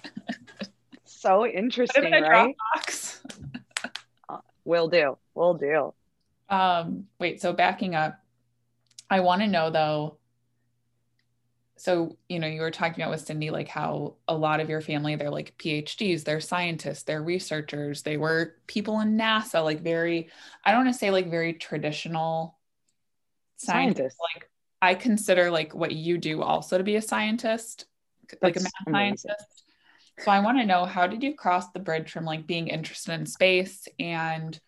[1.04, 2.56] So interesting right?
[4.64, 5.94] Will do will do.
[6.48, 8.18] Um wait so backing up
[9.08, 10.16] i want to know though
[11.80, 14.82] so you know you were talking about with cindy like how a lot of your
[14.82, 20.28] family they're like phds they're scientists they're researchers they were people in nasa like very
[20.64, 22.58] i don't want to say like very traditional
[23.56, 24.18] scientists, scientists.
[24.34, 24.50] like
[24.82, 27.86] i consider like what you do also to be a scientist
[28.28, 29.16] That's like a math amazing.
[29.16, 29.64] scientist
[30.18, 33.12] so i want to know how did you cross the bridge from like being interested
[33.12, 34.60] in space and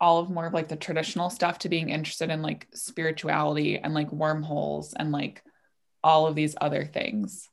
[0.00, 3.92] all of more of like the traditional stuff to being interested in like spirituality and
[3.92, 5.42] like wormholes and like
[6.04, 7.48] all of these other things.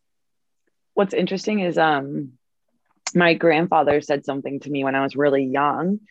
[0.93, 2.33] What's interesting is um
[3.15, 6.01] my grandfather said something to me when I was really young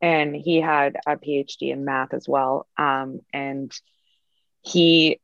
[0.00, 3.72] and he had a PhD in math as well um and
[4.62, 5.20] he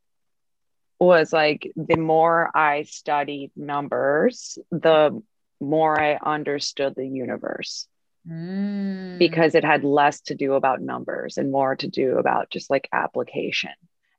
[0.99, 5.23] was like the more I studied numbers the
[5.63, 7.87] more I understood the universe.
[8.29, 9.19] Mm.
[9.19, 12.89] Because it had less to do about numbers and more to do about just like
[12.93, 13.73] application.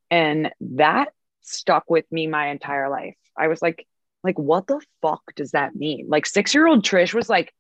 [0.10, 1.10] And that
[1.43, 3.15] stuck with me my entire life.
[3.37, 3.87] I was like,
[4.23, 6.07] like, what the fuck does that mean?
[6.09, 7.53] Like six year old Trish was like,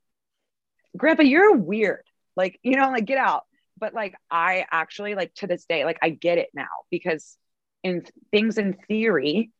[0.95, 2.03] Grandpa, you're weird.
[2.35, 3.43] Like, you know, like get out.
[3.77, 7.37] But like, I actually like to this day, like I get it now because
[7.83, 9.51] in things in theory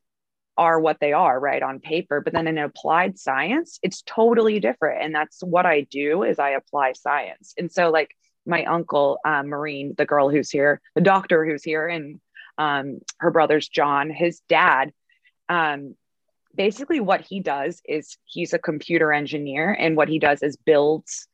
[0.57, 2.21] are what they are, right, on paper.
[2.21, 5.03] But then in applied science, it's totally different.
[5.03, 7.53] And that's what I do is I apply science.
[7.57, 8.15] And so like
[8.45, 12.19] my uncle, uh, Maureen, the girl who's here, the doctor who's here, and
[12.57, 14.91] um, her brother's John, his dad.
[15.49, 15.95] Um,
[16.55, 21.27] basically, what he does is he's a computer engineer, and what he does is builds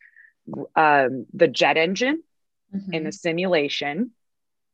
[0.76, 2.24] um, the jet engine
[2.74, 2.94] mm-hmm.
[2.94, 4.12] in a simulation,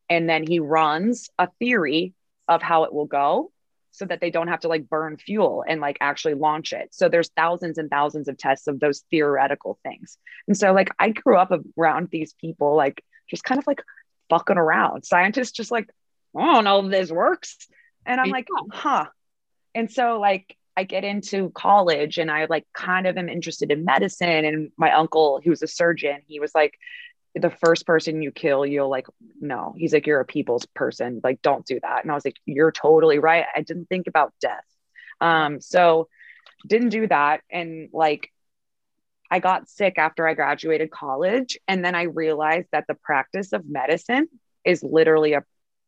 [0.10, 2.14] and then he runs a theory
[2.48, 3.52] of how it will go
[3.96, 6.90] so that they don't have to like burn fuel and like actually launch it.
[6.92, 10.18] So there's thousands and thousands of tests of those theoretical things.
[10.48, 13.82] And so like I grew up around these people like just kind of like
[14.30, 15.06] fucking around.
[15.06, 15.90] Scientists just like
[16.38, 17.58] I don't know if this works.
[18.06, 19.06] And I'm like, huh.
[19.74, 23.86] And so like I get into college and I like kind of am interested in
[23.86, 24.46] medicine.
[24.46, 26.74] And my uncle, who's a surgeon, he was like,
[27.34, 29.08] the first person you kill, you'll like,
[29.42, 29.74] no.
[29.78, 31.20] He's like, you're a people's person.
[31.24, 32.04] Like, don't do that.
[32.04, 33.46] And I was like, you're totally right.
[33.54, 34.64] I didn't think about death.
[35.20, 36.08] Um, so
[36.66, 37.42] didn't do that.
[37.52, 38.32] And like
[39.30, 41.58] I got sick after I graduated college.
[41.68, 44.28] And then I realized that the practice of medicine
[44.64, 45.44] is literally a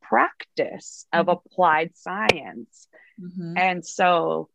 [0.10, 1.38] practice of mm-hmm.
[1.48, 2.88] applied science.
[3.22, 3.58] Mm-hmm.
[3.58, 4.50] And so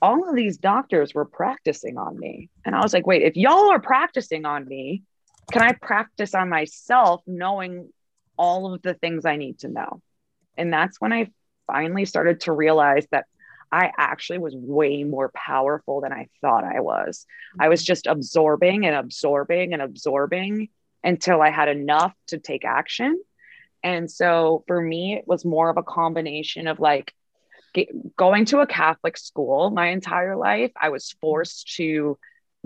[0.00, 2.50] all of these doctors were practicing on me.
[2.64, 5.02] And I was like, wait, if y'all are practicing on me,
[5.52, 7.88] can I practice on myself knowing
[8.36, 10.02] all of the things I need to know?
[10.56, 11.30] And that's when I
[11.66, 13.26] finally started to realize that
[13.70, 17.26] I actually was way more powerful than I thought I was.
[17.58, 20.68] I was just absorbing and absorbing and absorbing
[21.02, 23.18] until I had enough to take action.
[23.82, 27.14] And so for me, it was more of a combination of like
[27.74, 30.72] get, going to a Catholic school my entire life.
[30.80, 32.18] I was forced to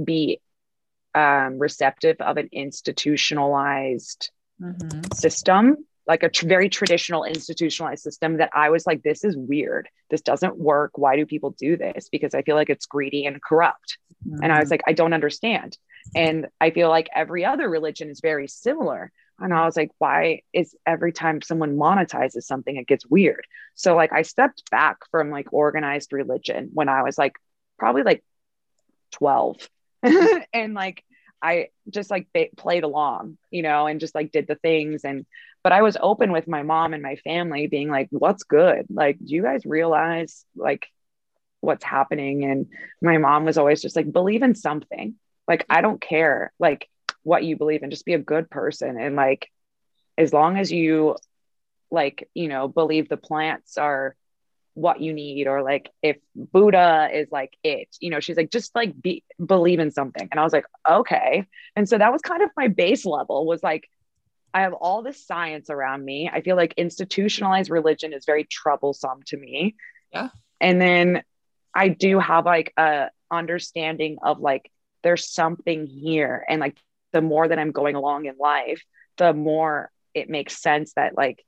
[0.02, 0.40] be
[1.14, 5.00] um, receptive of an institutionalized mm-hmm.
[5.14, 9.88] system, like a tr- very traditional institutionalized system that I was like, this is weird.
[10.10, 10.98] This doesn't work.
[10.98, 12.08] Why do people do this?
[12.10, 13.98] Because I feel like it's greedy and corrupt.
[14.26, 14.42] Mm-hmm.
[14.42, 14.72] And I was mm-hmm.
[14.72, 15.78] like, I don't understand.
[16.14, 19.10] And I feel like every other religion is very similar.
[19.38, 23.46] And I was like, why is every time someone monetizes something, it gets weird?
[23.74, 27.34] So, like, I stepped back from like organized religion when I was like
[27.78, 28.24] probably like
[29.12, 29.68] 12.
[30.52, 31.04] and like,
[31.42, 35.04] I just like ba- played along, you know, and just like did the things.
[35.04, 35.26] And,
[35.62, 38.86] but I was open with my mom and my family being like, what's good?
[38.88, 40.86] Like, do you guys realize like
[41.60, 42.44] what's happening?
[42.44, 42.68] And
[43.02, 45.16] my mom was always just like, believe in something.
[45.46, 46.52] Like, I don't care.
[46.58, 46.88] Like,
[47.26, 49.00] what you believe and just be a good person.
[49.00, 49.50] And like
[50.16, 51.16] as long as you
[51.90, 54.14] like you know believe the plants are
[54.74, 58.74] what you need or like if buddha is like it you know she's like just
[58.74, 60.28] like be believe in something.
[60.30, 61.46] And i was like okay.
[61.74, 63.88] And so that was kind of my base level was like
[64.54, 66.30] i have all this science around me.
[66.32, 69.74] I feel like institutionalized religion is very troublesome to me.
[70.12, 70.28] Yeah.
[70.60, 71.24] And then
[71.74, 74.70] i do have like a understanding of like
[75.02, 76.44] there's something here.
[76.48, 76.76] And like
[77.16, 78.84] the more that I'm going along in life,
[79.16, 81.42] the more it makes sense that like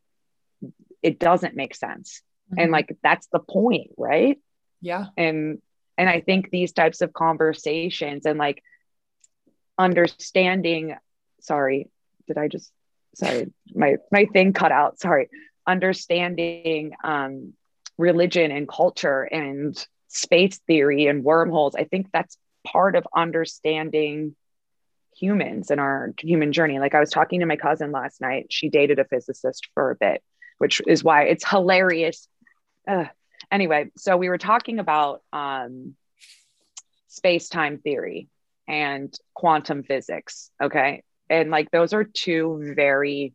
[1.03, 2.23] it doesn't make sense.
[2.51, 2.61] Mm-hmm.
[2.61, 4.39] And like that's the point, right?
[4.81, 5.09] Yeah.
[5.19, 5.61] And
[5.99, 8.63] and I think these types of conversations and like
[9.77, 10.97] understanding
[11.43, 11.91] sorry,
[12.27, 12.73] did I just
[13.15, 14.99] sorry, my my thing cut out.
[14.99, 15.29] Sorry.
[15.67, 17.53] Understanding um
[17.99, 21.75] religion and culture and space theory and wormholes.
[21.75, 24.35] I think that's part of understanding
[25.19, 26.79] humans and our human journey.
[26.79, 28.47] Like I was talking to my cousin last night.
[28.51, 30.23] She dated a physicist for a bit,
[30.59, 32.29] which is why it's hilarious.
[32.87, 33.07] Uh,
[33.51, 35.95] anyway, so we were talking about um,
[37.09, 38.29] space time theory
[38.67, 40.51] and quantum physics.
[40.63, 41.03] Okay.
[41.31, 43.35] And like those are two very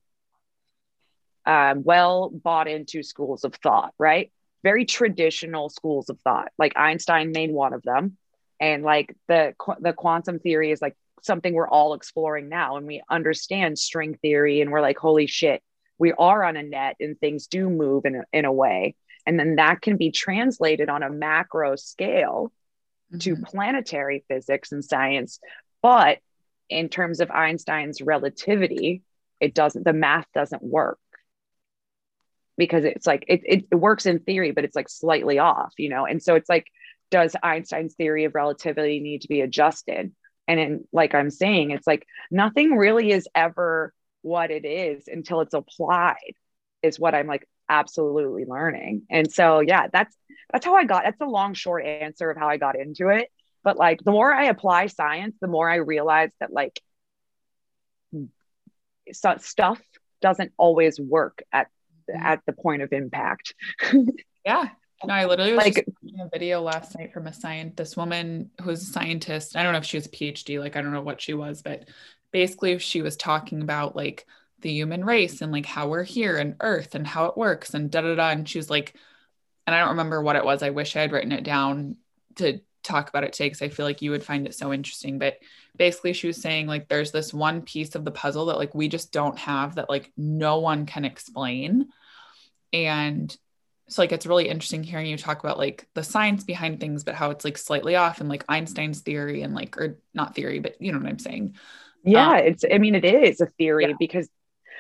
[1.46, 4.32] uh, well bought into schools of thought, right?
[4.64, 6.52] Very traditional schools of thought.
[6.58, 8.18] Like Einstein made one of them.
[8.60, 12.78] And like the, the quantum theory is like something we're all exploring now.
[12.78, 15.62] And we understand string theory and we're like, holy shit,
[15.98, 18.96] we are on a net and things do move in a, in a way.
[19.26, 22.52] And then that can be translated on a macro scale
[23.12, 23.20] mm-hmm.
[23.20, 25.40] to planetary physics and science.
[25.82, 26.20] But
[26.70, 29.04] in terms of Einstein's relativity,
[29.40, 31.00] it doesn't, the math doesn't work
[32.58, 35.90] because it's like, it, it, it works in theory, but it's like slightly off, you
[35.90, 36.06] know?
[36.06, 36.68] And so it's like,
[37.12, 40.12] does Einstein's theory of relativity need to be adjusted?
[40.48, 45.42] And in, like I'm saying, it's like nothing really is ever what it is until
[45.42, 46.34] it's applied,
[46.82, 49.04] is what I'm like absolutely learning.
[49.10, 50.16] And so yeah, that's
[50.52, 53.30] that's how I got that's a long short answer of how I got into it.
[53.64, 56.82] But like the more I apply science, the more I realize that like
[59.12, 59.82] stuff
[60.22, 61.68] doesn't always work at
[62.14, 63.54] at the point of impact.
[64.46, 64.70] yeah.
[65.06, 65.86] No, I literally was like
[66.20, 69.56] a video last night from a scientist, this woman who's a scientist.
[69.56, 71.62] I don't know if she was a PhD, like I don't know what she was,
[71.62, 71.90] but
[72.32, 74.26] basically she was talking about like
[74.62, 77.92] the human race and like how we're here and earth and how it works and
[77.92, 78.30] da da da.
[78.30, 78.96] And she was like,
[79.68, 80.64] and I don't remember what it was.
[80.64, 81.98] I wish I had written it down
[82.36, 85.20] to talk about it today because I feel like you would find it so interesting.
[85.20, 85.38] But
[85.76, 88.88] basically, she was saying like there's this one piece of the puzzle that like we
[88.88, 91.90] just don't have that like no one can explain.
[92.72, 93.36] And
[93.94, 97.16] so like it's really interesting hearing you talk about like the science behind things but
[97.16, 100.76] how it's like slightly off and like einstein's theory and like or not theory but
[100.82, 101.56] you know what i'm saying.
[102.04, 103.96] Yeah um, it's i mean it is a theory yeah.
[104.00, 104.30] because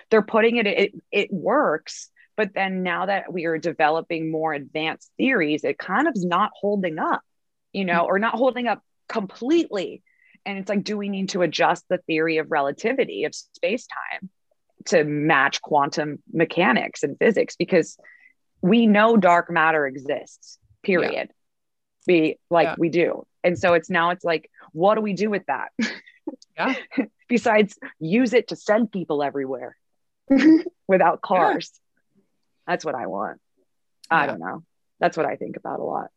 [0.09, 5.11] they're putting it, it it works but then now that we are developing more advanced
[5.18, 7.22] theories it kind of is not holding up
[7.72, 10.03] you know or not holding up completely.
[10.45, 14.30] And it's like do we need to adjust the theory of relativity of space time
[14.86, 17.55] to match quantum mechanics and physics?
[17.55, 17.97] Because
[18.64, 21.30] we know dark matter exists period.
[21.30, 22.14] Yeah.
[22.14, 22.76] we like yeah.
[22.80, 23.28] we do.
[23.43, 25.72] And so it's now it's like what do we do with that?
[26.57, 26.74] Yeah.
[27.28, 29.76] Besides use it to send people everywhere.
[30.88, 31.72] Without cars.
[31.74, 32.22] Yeah.
[32.68, 33.39] that's what i want.
[34.09, 34.64] I don't know.
[34.99, 36.07] That's what i think about a lot.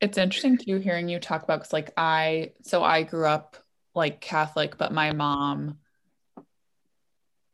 [0.00, 3.56] It's interesting too hearing you talk about because like i so i grew up
[3.94, 5.78] like catholic but my mom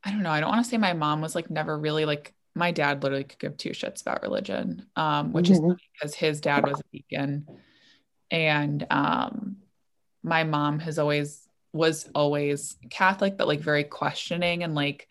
[0.03, 2.35] i don't know i don't want to say my mom was like never really like
[2.55, 5.73] my dad literally could give two shits about religion, um, which mm-hmm.
[5.73, 7.47] is because his dad was a deacon.
[8.31, 9.57] And um,
[10.23, 15.09] my mom has always was always Catholic, but like very questioning and like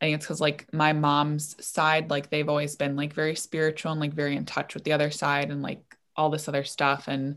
[0.00, 3.92] I think it's because like my mom's side, like they've always been like very spiritual
[3.92, 5.82] and like very in touch with the other side and like
[6.16, 7.06] all this other stuff.
[7.06, 7.36] And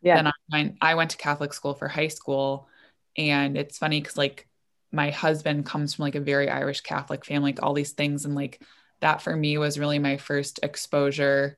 [0.00, 0.16] yeah.
[0.16, 2.68] then I went, I went to Catholic school for high school.
[3.16, 4.46] And it's funny because like
[4.94, 8.24] my husband comes from like a very Irish Catholic family, like all these things.
[8.24, 8.62] And like
[9.00, 11.56] that for me was really my first exposure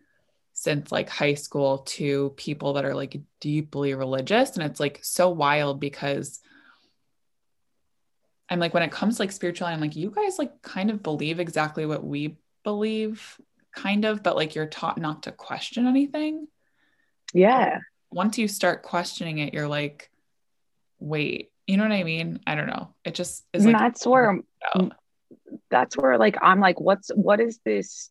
[0.53, 4.57] since like high school to people that are like deeply religious.
[4.57, 6.41] And it's like so wild because
[8.49, 11.03] I'm like, when it comes to like spirituality, I'm like, you guys like kind of
[11.03, 13.39] believe exactly what we believe,
[13.75, 16.49] kind of, but like you're taught not to question anything.
[17.35, 17.81] Yeah.
[18.11, 20.11] Once you start questioning it, you're like,
[20.99, 22.41] wait, you know what I mean?
[22.47, 22.95] I don't know.
[23.05, 24.41] It just is like that's where
[25.71, 28.11] that's where like I'm like, what's what is this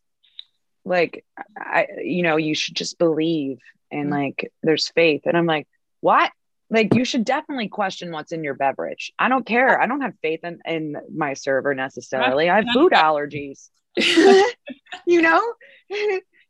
[0.84, 1.26] like
[1.58, 3.60] I you know, you should just believe
[3.92, 4.14] and mm-hmm.
[4.14, 5.22] like there's faith.
[5.26, 5.68] And I'm like,
[6.02, 6.32] what?
[6.70, 9.14] Like you should definitely question what's in your beverage.
[9.18, 9.80] I don't care.
[9.80, 12.50] I don't have faith in, in my server necessarily.
[12.50, 13.70] I have food allergies.
[13.98, 15.54] you know?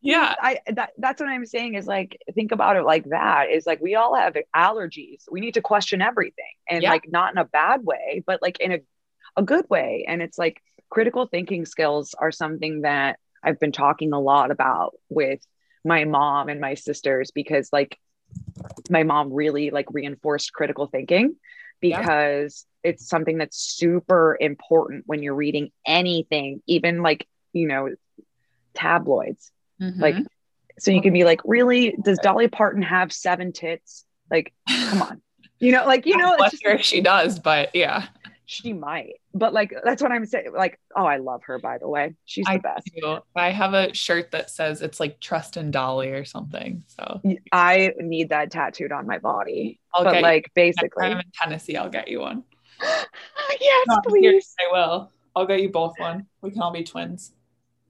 [0.06, 3.66] Yeah i that, that's what i'm saying is like think about it like that is
[3.66, 6.92] like we all have allergies we need to question everything and yeah.
[6.92, 8.80] like not in a bad way but like in a,
[9.36, 14.14] a good way and it's like critical thinking skills are something that i've been talking
[14.14, 15.40] a lot about with
[15.84, 17.98] my mom and my sisters because like
[18.90, 21.36] my mom really like reinforced critical thinking
[21.82, 22.92] because yeah.
[22.92, 27.90] it's something that's super important when you're reading anything even like you know
[28.76, 29.52] tabloids
[29.82, 30.02] Mm-hmm.
[30.02, 30.16] Like,
[30.80, 31.96] so you can be like, really?
[32.04, 34.06] Does Dolly Parton have seven tits?
[34.30, 35.22] Like, come on.
[35.58, 38.08] You know, like, you know, I'm just, sure she does, but yeah.
[38.46, 39.22] She might.
[39.34, 40.52] But like, that's what I'm saying.
[40.54, 42.16] Like, oh, I love her, by the way.
[42.26, 42.92] She's the I best.
[42.96, 43.20] Do.
[43.36, 46.84] I have a shirt that says it's like trust in Dolly or something.
[46.88, 47.22] So
[47.54, 49.80] I need that tattooed on my body.
[49.94, 51.78] I'll but like, basically, I'm in Tennessee.
[51.78, 52.44] I'll get you one.
[52.82, 54.54] yes, no, please.
[54.60, 55.12] I will.
[55.36, 56.28] I'll get you both one.
[56.42, 57.32] We can all be twins.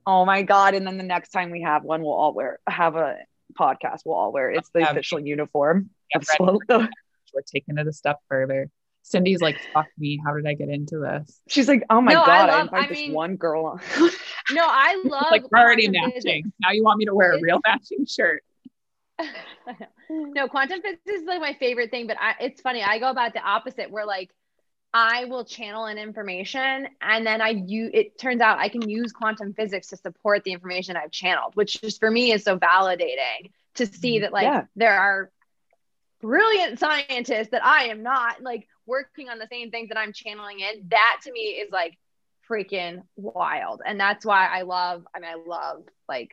[0.06, 0.74] Oh my god!
[0.74, 3.16] And then the next time we have one, we'll all wear have a
[3.58, 4.00] podcast.
[4.04, 4.58] We'll all wear it.
[4.58, 4.90] it's the Yeah.
[4.90, 6.58] official uniform Yeah, of Slow.
[7.34, 8.70] we're taking it a step further.
[9.02, 10.20] Cindy's like, fuck me.
[10.24, 11.40] How did I get into this?
[11.48, 12.48] She's like, oh my No, god!
[12.50, 13.80] I, love- invite I this mean- one girl on.
[14.52, 16.12] No, I love like, we're already matching.
[16.12, 16.48] physics.
[16.60, 18.44] Now you want me to wear a real matching shirt.
[20.10, 22.82] no, quantum physics is like my favorite thing, but I, it's funny.
[22.82, 24.30] I go about the opposite where like
[24.98, 29.12] I will channel in information and then I use it turns out I can use
[29.12, 33.50] quantum physics to support the information I've channeled, which just for me is so validating
[33.74, 34.22] to see mm-hmm.
[34.22, 34.64] that like Yeah.
[34.74, 35.30] there are
[36.22, 40.60] brilliant scientists that I am not like working on the same things that I'm channeling
[40.60, 40.88] in.
[40.88, 41.98] That to me is like
[42.48, 43.82] freaking wild.
[43.84, 46.30] And that's why I love, I mean, I love like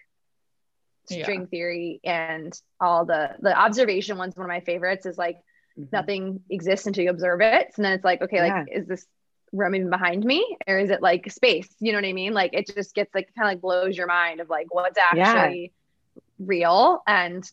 [1.10, 1.24] Yeah.
[1.24, 5.36] string theory and all the the observation ones one of my favorites is like
[5.80, 5.88] Mhm.
[5.92, 9.06] nothing exists until you observe it and then it's like okay like is this
[9.52, 12.54] room even behind me or is it like space you know what i mean like
[12.54, 15.30] it just gets like kind of like blows your mind of like what's Yeah.
[15.30, 15.74] actually
[16.40, 17.50] real and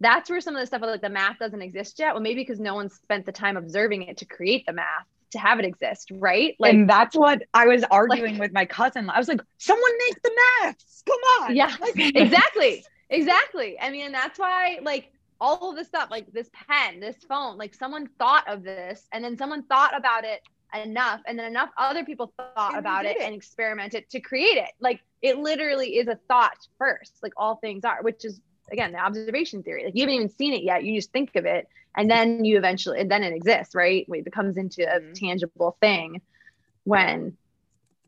[0.00, 2.58] that's where some of the stuff like the math doesn't exist yet well maybe because
[2.58, 6.10] no one spent the time observing it to create the math to have it exist
[6.14, 9.08] right like and that's what I was arguing with my cousin.
[9.08, 10.30] I was like, someone make the
[10.62, 11.02] maths.
[11.06, 11.56] Come on.
[11.56, 12.84] Yeah, Like, exactly.
[13.08, 13.78] Exactly.
[13.80, 15.10] I mean, that's why like
[15.42, 19.24] all of this stuff, like this pen, this phone, like someone thought of this and
[19.24, 20.40] then someone thought about it
[20.84, 23.22] enough and then enough other people thought And about it, it.
[23.22, 24.70] and experimented to create it.
[24.80, 28.40] Like it literally is a thought first, like all things are, which is
[28.70, 29.84] again the observation theory.
[29.84, 30.84] Like you haven't even seen it yet.
[30.84, 31.66] You just think of it
[31.96, 34.06] and then you eventually and then it exists, right?
[34.08, 35.14] It becomes into a Mhm.
[35.14, 36.22] tangible thing
[36.84, 37.36] when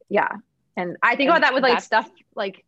[0.09, 0.31] yeah.
[0.77, 2.65] And I think And about that with like stuff like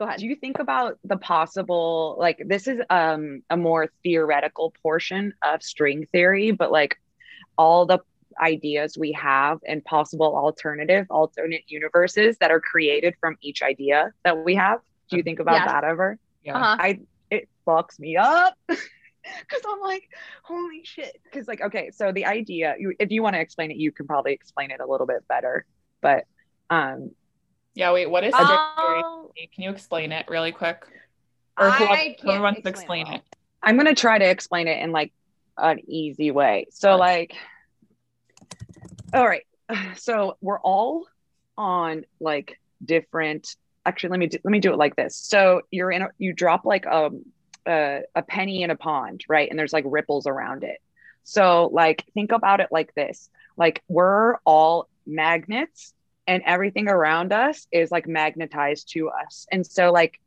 [0.00, 0.18] go ahead.
[0.18, 5.62] do you think about the possible like this is um a more theoretical portion of
[5.62, 6.96] string theory but like
[7.58, 7.98] all the
[8.40, 14.42] ideas we have and possible alternative alternate universes that are created from each idea that
[14.42, 14.78] we have
[15.10, 15.66] do you think about Yes.
[15.66, 16.56] that ever Yeah.
[16.56, 16.76] Uh-huh.
[16.80, 20.04] i it fucks me up because i'm like
[20.44, 23.76] holy shit because like okay so the idea you, if you want to explain it
[23.76, 25.66] you can probably explain it a little bit better
[26.00, 26.24] but
[26.70, 27.10] um
[27.74, 29.02] Yeah, wait, what is string theory?
[29.04, 30.84] Oh, Can you explain it really quick?
[31.58, 33.36] Or who, I wants- who can't wants to explain explain it it?
[33.62, 35.12] I'm gonna try to explain it in like
[35.58, 36.66] an easy way.
[36.70, 36.96] So Sure.
[36.96, 37.34] like
[39.12, 39.44] all right.
[39.96, 41.06] So we're all
[41.56, 43.54] on like different
[43.86, 45.16] actually let me do, let me do it like this.
[45.16, 47.10] So you're in a, you drop like a,
[47.66, 49.48] a a penny in a pond, right?
[49.48, 50.78] And there's like ripples around it.
[51.24, 53.30] So like think about it like this.
[53.56, 55.92] Like we're all magnets
[56.30, 59.48] and everything around us is like magnetized to us.
[59.50, 60.20] And so like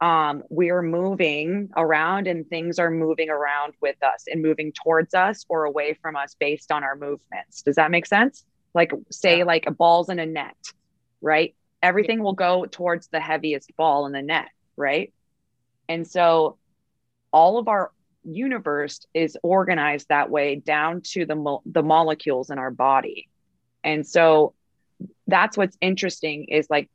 [0.00, 5.46] um, we're moving around and things are moving around with us and moving towards us
[5.48, 7.62] or away from us based on our movements.
[7.62, 8.44] Does that make sense?
[8.74, 9.44] Like, say, Yeah.
[9.44, 10.56] like a ball's in a net,
[11.20, 11.54] right?
[11.84, 15.12] Everything will go towards the heaviest ball in the net, right?
[15.88, 16.58] And so
[17.32, 17.92] all of our
[18.24, 23.28] universe is organized that way down to the, mo- the molecules in our body.
[23.84, 24.54] And so
[25.26, 26.90] that's what's interesting is like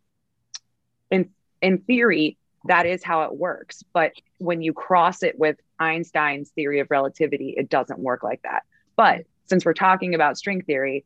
[1.10, 1.30] in
[1.62, 3.84] in theory that is how it works.
[3.94, 8.64] But when you cross it with einstein's theory of relativity it doesn't work like that.
[8.96, 11.06] But since we're talking about string theory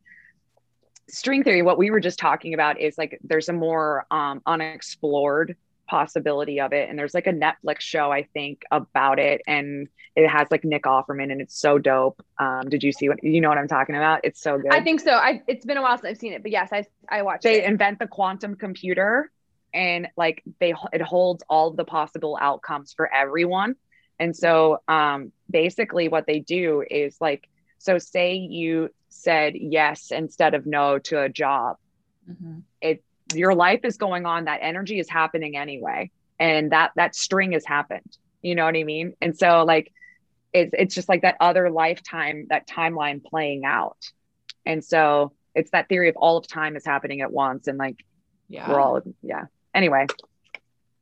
[1.10, 5.56] string theory what we were just talking about is like there's a more um, unexplored
[5.94, 10.28] possibility of it and there's like a netflix show i think about it and it
[10.28, 13.50] has like nick offerman and it's so dope um, did you see what you know
[13.50, 15.12] what i'm talking about it's so good I think so.
[15.12, 16.86] I it's been a while since I've seen it, but yes, I
[17.18, 17.66] I watched they it.
[17.74, 19.30] invent the quantum computer
[19.74, 23.76] and like they it holds all the possible outcomes for everyone
[24.20, 27.44] and so um basically what they do is like
[27.78, 31.78] so say you said yes instead of no to a job
[32.30, 32.64] Mhm.
[33.34, 36.12] Your life is going on that energy is happening anyway.
[36.40, 38.18] And that that string has happened.
[38.42, 39.14] You know what i mean?
[39.22, 39.92] And so like
[40.52, 43.98] it's it's just like that other lifetime that timeline playing out.
[44.66, 47.68] And so it's that theory of all of time is happening at once.
[47.68, 48.04] And like
[48.50, 48.70] Yeah.
[48.70, 49.46] we're all yeah.
[49.74, 50.08] Anyway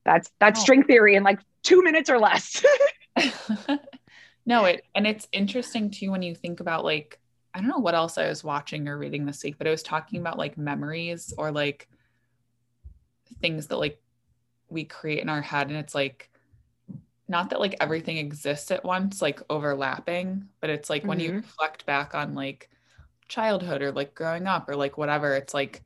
[0.04, 0.64] that's that's Oh.
[0.64, 2.64] string theory in like two minutes or less.
[4.46, 7.20] No, it and it's interesting too when you think about like
[7.54, 9.84] I don't know what else I was watching or reading this week, but it was
[9.84, 10.24] talking mm.
[10.24, 11.88] about like memories or like
[13.42, 14.02] things that like
[14.70, 16.30] we create in our head and it's like
[17.28, 21.36] not that like everything exists at once like overlapping but it's like when you Mhm.
[21.38, 22.70] reflect back on like
[23.28, 25.84] childhood or like growing up or like whatever it's like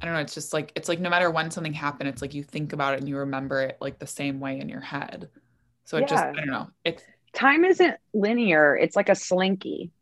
[0.00, 2.34] I don't know it's just like it's like no matter when something happened it's like
[2.34, 5.28] you think about it and you remember it like the same way in your head
[5.84, 6.32] so it just Yeah.
[6.36, 9.92] I don't know it's time isn't linear it's like a slinky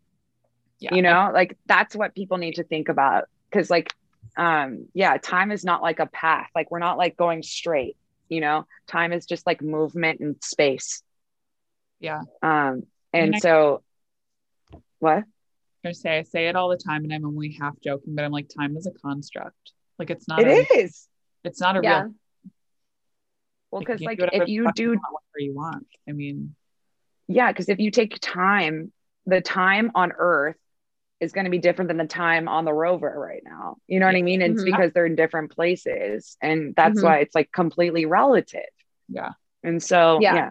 [0.80, 3.92] yeah you know like that's what people need to think about because like
[4.38, 7.96] um yeah time is not like a path like we're not like going straight
[8.28, 11.02] you know time is just like movement and space
[12.00, 12.22] Yeah.
[12.42, 13.82] um and I- so
[15.00, 15.24] what
[15.84, 18.32] I say I say it all the time, and I'm only half joking, but I'm
[18.32, 19.72] like, time is a construct.
[19.98, 20.40] Like it's not.
[20.40, 21.08] it a, is
[21.44, 22.02] It's not a Yeah.
[22.02, 22.14] real.
[23.70, 25.86] well because like if you do whatever you want.
[26.08, 26.54] I mean,
[27.28, 28.92] yeah because if you take time
[29.26, 30.56] the time on earth
[31.20, 34.06] is going to be different than the time on the rover right now you know
[34.06, 34.66] what i mean it's Mhm.
[34.66, 37.04] because they're in different places and that's Mhm.
[37.04, 38.60] why it's like completely relative
[39.08, 39.30] yeah.
[39.62, 40.34] and so Yeah.
[40.34, 40.50] yeah,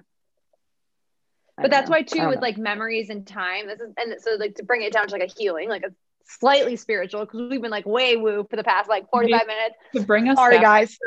[1.58, 1.96] but that's know.
[1.96, 2.42] why too with know.
[2.42, 5.30] like memories and time this is and so like to bring it down to like
[5.30, 5.94] a healing like a
[6.26, 10.02] slightly spiritual because we've been like way woo for the past like 45 minutes To
[10.02, 10.36] bring us.
[10.38, 10.98] Sorry, guys.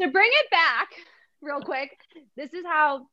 [0.00, 0.88] to bring it back
[1.40, 1.90] real quick
[2.36, 3.06] this is how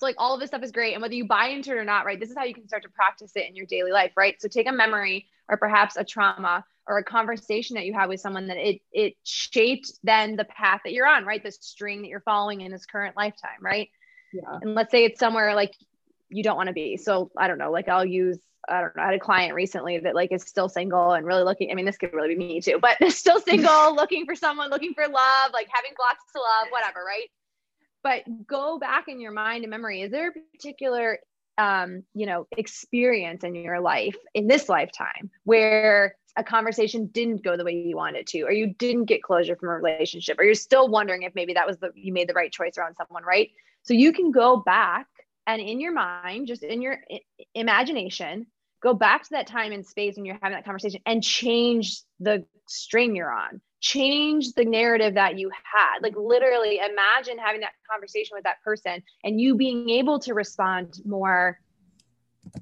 [0.00, 1.84] so like all of this stuff is great and whether you buy into it or
[1.84, 4.12] not right this is how you can start to practice it in your daily life
[4.16, 4.40] right?
[4.40, 8.20] So take a memory or perhaps a trauma or a conversation that you had with
[8.20, 11.42] someone that it it shaped then the path that you're on right?
[11.42, 13.90] The string that you're following in this current lifetime right?
[14.32, 14.58] Yeah.
[14.62, 15.74] and let's say it's somewhere like
[16.30, 16.96] you don't want to be.
[16.96, 18.38] So i don't know like i'll use
[18.68, 21.42] i don't know i had a client recently that like is still single and really
[21.42, 24.70] looking i mean this could really be me too but still single looking for someone
[24.70, 27.28] looking for love like having blocks to love whatever right
[28.02, 31.18] but go back in your mind and memory is there a particular
[31.58, 37.56] um, you know experience in your life in this lifetime where a conversation didn't go
[37.56, 40.54] the way you wanted to or you didn't get closure from a relationship or you're
[40.54, 43.50] still wondering if maybe that was the you made the right choice around someone right?
[43.82, 45.06] So you can go back
[45.46, 46.98] and in your mind just in your
[47.54, 48.46] imagination
[48.80, 52.44] go back to that time and space when you're having that conversation and change the
[52.66, 53.60] string you're on.
[53.80, 56.02] Change the narrative that you had.
[56.02, 61.00] Like literally imagine having that conversation with that person and you being able to respond
[61.04, 61.58] more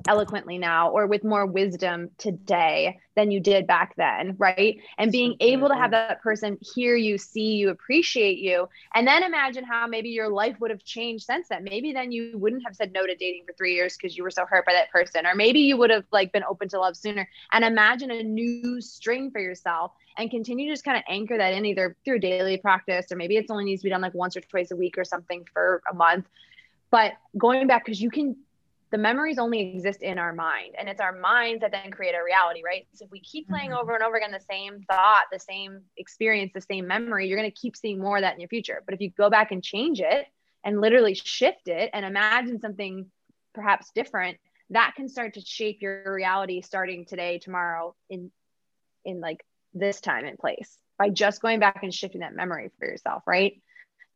[0.07, 4.80] eloquently now or with more wisdom today than you did back then right?
[4.97, 9.22] And being able to have that person hear you see you appreciate you and then
[9.22, 11.64] imagine how maybe your life would have changed since then.
[11.64, 14.30] Maybe then you wouldn't have said no to dating for 3 years because you were
[14.30, 16.97] so hurt by that person or maybe you would have like been open to love
[16.97, 17.28] sooner.
[17.53, 21.55] And imagine a new string for yourself and continue to just kind of anchor that
[21.55, 24.36] in either through daily practice or maybe it's only needs to be done like once
[24.36, 26.26] or twice a week or something for a month.
[26.91, 28.36] But going back because you can
[28.91, 32.24] the memories only exist in our mind and it's our minds that then create a
[32.24, 33.78] reality right so if we keep playing Mhm.
[33.78, 37.51] over and over again the same thought the same experience the same memory you're going
[37.51, 39.62] to keep seeing more of that in your future but if you go back and
[39.62, 40.26] change it
[40.64, 43.07] and literally shift it and imagine something
[43.55, 44.39] perhaps different
[44.70, 48.30] that can start to shape your reality starting today tomorrow in
[49.05, 52.86] in like this time and place by just going back and shifting that memory for
[52.86, 53.61] yourself right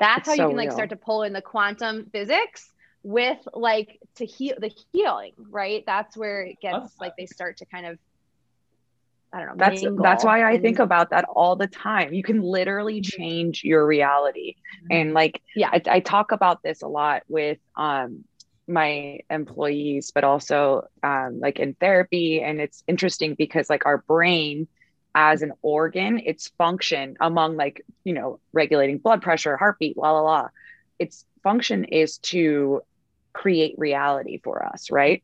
[0.00, 0.72] that's It's how you can like real.
[0.72, 2.71] start to pull in the quantum physics
[3.02, 5.84] with like to heal the healing right?
[5.86, 7.00] That's where it gets that.
[7.00, 7.98] like they start to kind of
[9.32, 12.12] i don't know that's that's why i and- think about that all the time.
[12.12, 14.54] You can literally change your reality.
[14.90, 15.70] And like Yeah.
[15.72, 18.24] I, I talk about this a lot with um
[18.68, 22.42] my employees but also um like in therapy.
[22.42, 24.68] And it's interesting because like our brain
[25.14, 30.20] as an organ its function among like you know regulating blood pressure heartbeat la la
[30.20, 30.48] la.
[30.98, 32.82] Its function is to
[33.34, 35.22] create reality for us right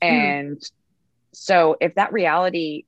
[0.00, 0.60] and
[1.34, 2.84] so if that reality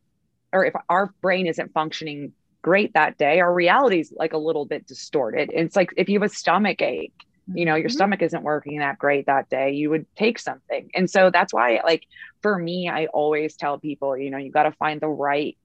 [0.52, 4.66] or if our brain isn't functioning great that day, our reality is like a little
[4.66, 5.50] bit distorted.
[5.54, 7.14] It's like if you have a stomach ache,
[7.54, 7.90] you know, your Mhm.
[7.90, 10.88] stomach isn't working that great that day, you would take something.
[10.94, 12.04] And so that's why, like,
[12.42, 15.56] for me, I always tell people, you know, you got to find the right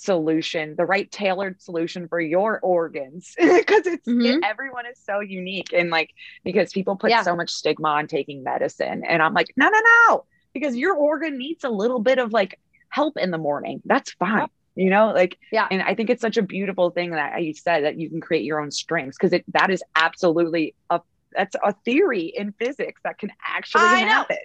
[0.00, 4.40] solution, the right tailored solution for your organs because it's Mhm.
[4.44, 5.72] everyone is so unique.
[5.72, 6.10] And like,
[6.44, 7.22] because people put Yeah.
[7.22, 9.02] so much stigma on taking medicine.
[9.08, 12.58] And I'm like, no, no, no, because your organ needs a little bit of like
[12.90, 13.82] help in the morning.
[13.84, 14.48] That's fine.
[14.76, 15.68] You know, like, Yeah.
[15.70, 18.44] And I think it's such a beautiful thing that you said that you can create
[18.44, 21.00] your own strings because it that is absolutely a
[21.36, 24.08] that's a theory in physics that can actually I know.
[24.10, 24.36] happen.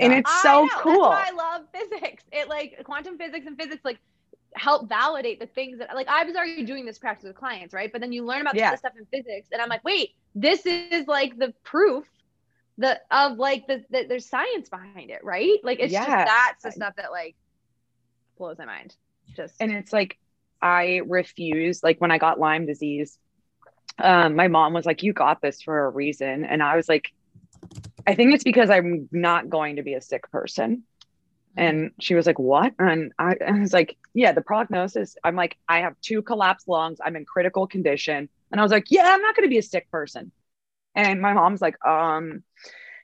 [0.00, 1.04] And it's I so know, cool.
[1.04, 2.24] I love physics.
[2.32, 3.98] It like quantum physics and physics like
[4.56, 7.90] help validate the things that like I was already doing this practice with clients, right?
[7.92, 8.70] But then you learn about Yeah.
[8.70, 12.04] this stuff in physics, and I'm like, wait, this is like the proof
[12.78, 15.58] the of like the, the there's science behind it, right?
[15.62, 16.24] Like it's just Yeah.
[16.24, 17.36] that's the stuff that like
[18.38, 18.94] blows my mind.
[19.36, 20.18] Just and it's like
[20.60, 21.82] I refuse.
[21.82, 23.18] Like when I got Lyme disease,
[23.98, 27.12] um, my mom was like, "You got this for a reason," and I was like,
[28.06, 30.84] "I think it's because I'm not going to be a sick person."
[31.56, 35.56] And she was like, "What?" And I, I was like, "Yeah, the prognosis." I'm like,
[35.68, 36.98] "I have two collapsed lungs.
[37.04, 39.62] I'm in critical condition." And I was like, "Yeah, I'm not going to be a
[39.62, 40.32] sick person."
[40.94, 42.42] And my mom's like, "Um,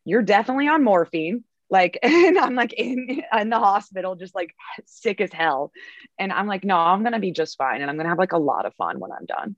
[0.05, 1.44] you're definitely on morphine.
[1.70, 4.55] Like, and I'm like in, in the hospital, just like
[4.86, 5.72] sick as hell.
[6.18, 7.80] And I'm like, no, I'm going to be just fine.
[7.80, 9.57] And I'm going to have like a lot of fun when I'm done.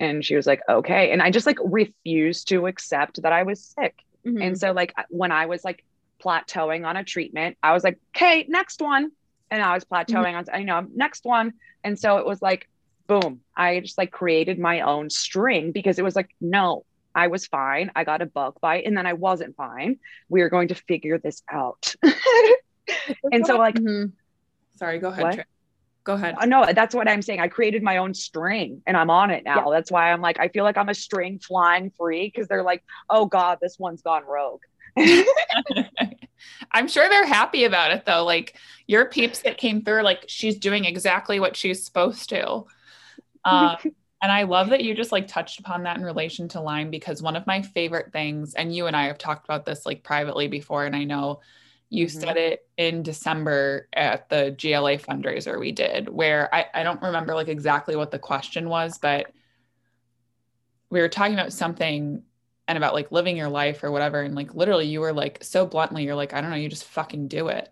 [0.00, 1.12] And she was like, okay.
[1.12, 3.94] And I just like refused to accept that I was sick.
[4.26, 4.42] Mhm.
[4.46, 5.84] And so, like, when I was like
[6.22, 9.10] plateauing on a treatment, I was like, okay, next one.
[9.50, 11.52] And I was plateauing on, you know, next one.
[11.84, 12.68] And so it was like,
[13.06, 17.46] boom, I just like created my own string because it was like, no, I was
[17.46, 17.90] fine.
[17.94, 19.98] I got a bug bite and then I wasn't fine.
[20.28, 21.94] We are going to figure this out.
[23.32, 24.12] and so, like, Mhm.
[24.76, 25.44] Sorry, go ahead.
[26.04, 26.34] Go ahead.
[26.40, 27.38] uh, no, that's what I'm saying.
[27.40, 29.70] I created my own string and I'm on it now.
[29.70, 32.82] That's why I'm like, I feel like I'm a string flying free because they're like,
[33.08, 34.62] oh God, this one's gone rogue.
[36.72, 38.24] I'm sure they're happy about it though.
[38.24, 42.64] Like your peeps that came through, like she's doing exactly what she's supposed to.
[43.44, 43.76] Um,
[44.22, 47.22] and I love that you just like touched upon that in relation to Lyme because
[47.22, 50.48] one of my favorite things, and you and I have talked about this like privately
[50.48, 51.40] before, and I know
[51.90, 52.10] you Mhm.
[52.10, 57.34] said it in December at the GLA fundraiser we did, where I, I don't remember
[57.34, 59.26] like exactly what the question was, but
[60.90, 62.22] we were talking about something
[62.68, 64.20] and about like living your life or whatever.
[64.20, 66.84] And like literally you were like so bluntly, you're like, I don't know, you just
[66.84, 67.68] fucking do it.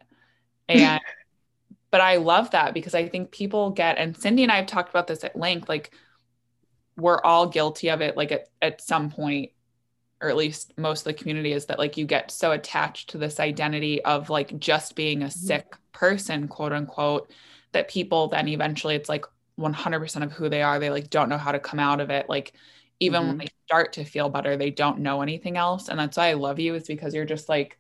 [0.69, 1.01] And
[1.91, 4.91] but I love that because I think people get and Cindy and I have talked
[4.91, 5.93] about this at length, like
[6.97, 9.51] we're all guilty of it like at, at some point
[10.21, 13.19] or at least most of the community is that like you get so attached to
[13.19, 15.47] this identity of like just being a mm-hmm.
[15.47, 17.31] sick person quote unquote
[17.73, 19.25] that people then eventually it's like
[19.59, 22.29] 100% of who they are they like don't know how to come out of it
[22.29, 22.53] like
[23.01, 23.41] even when Mhm.
[23.41, 26.59] they start to feel better they don't know anything else and that's why i love
[26.59, 27.79] you is because you're just like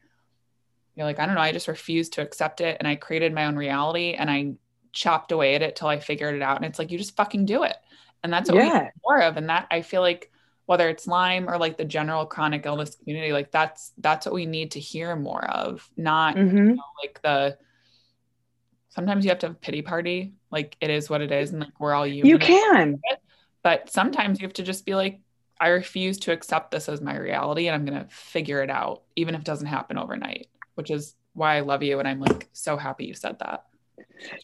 [0.96, 3.44] you're like i don't know i just refused to accept it and i created my
[3.46, 4.52] own reality and i
[4.92, 7.44] chopped away at it till i figured it out and it's like you just fucking
[7.44, 7.76] do it
[8.24, 8.82] and that's what we Yeah.
[8.84, 10.32] need more of and that i feel like
[10.66, 14.46] whether it's lyme or like the general chronic illness community like that's that's what we
[14.46, 16.76] need to hear more of not Mhm.
[17.02, 17.56] like the
[18.88, 21.60] sometimes you have to have a pity party like it is what it is and
[21.60, 23.00] like we're all human You can.
[23.62, 25.20] But sometimes you have to just be like
[25.60, 29.02] i refuse to accept this as my reality and i'm going to figure it out
[29.16, 32.48] even if it doesn't happen overnight which is why i love you and i'm like
[32.52, 33.64] so happy you said that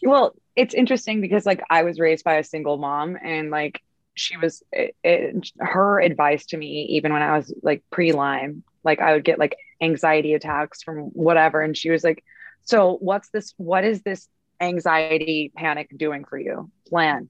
[0.03, 3.83] Well, it's interesting because like I was raised by a single mom and like
[4.15, 9.01] she was it, it, her advice to me even when I was like pre-Lyme, like
[9.01, 12.25] I would get like anxiety attacks from whatever and she was like,
[12.63, 14.29] "So, what's this what is this
[14.61, 16.71] anxiety panic doing for you?
[16.89, 17.29] Plan.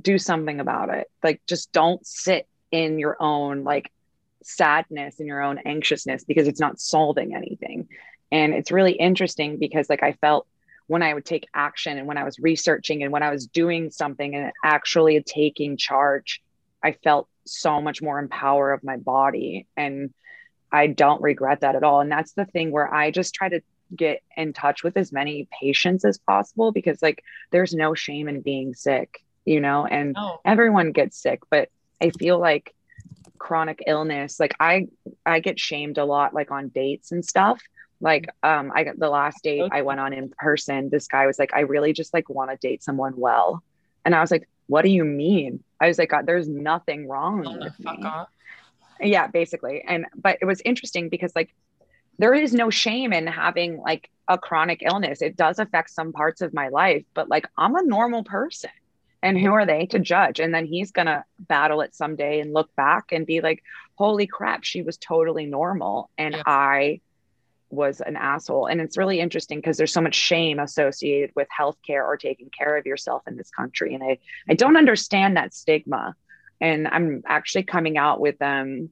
[0.00, 1.10] Do something about it.
[1.22, 3.90] Like just don't sit in your own like
[4.42, 7.88] sadness and your own anxiousness because it's not solving anything."
[8.32, 10.46] And it's really interesting because like I felt
[10.86, 13.90] when I would take action and when I was researching and when I was doing
[13.90, 16.42] something and actually taking charge,
[16.82, 19.66] I felt so much more in power of my body.
[19.76, 20.12] And
[20.70, 22.00] I don't regret that at all.
[22.00, 23.60] And that's the thing where I just try to
[23.94, 28.40] get in touch with as many patients as possible because, like, there's no shame in
[28.40, 30.40] being sick, you know, and oh.
[30.44, 31.68] everyone gets sick, but
[32.00, 32.74] I feel like
[33.38, 34.88] chronic illness, like, I,
[35.26, 37.62] I get shamed a lot, like on dates and stuff.
[38.00, 41.38] Like um i got the last date i went on in person this guy was
[41.38, 43.62] like i really just like want to date someone well.
[44.04, 45.62] And i was like what do you mean?
[45.80, 48.28] I was like God, there's nothing wrong oh, with fuck me off.
[49.00, 49.82] Yeah basically.
[49.86, 51.54] And but it was interesting because like
[52.18, 55.22] there is no shame in having like a chronic illness.
[55.22, 58.70] It does affect some parts of my life but like i'm a normal person
[59.24, 62.68] and who are they to judge and then he's gonna battle it someday and look
[62.76, 63.62] back and be like
[63.96, 66.42] holy crap she was totally normal and Yeah.
[66.46, 67.00] i
[67.70, 72.04] was an asshole and it's really interesting because there's so much shame associated with healthcare
[72.04, 74.18] or taking care of yourself in this country and i
[74.48, 76.14] i don't understand that stigma
[76.60, 78.90] and i'm actually coming out with um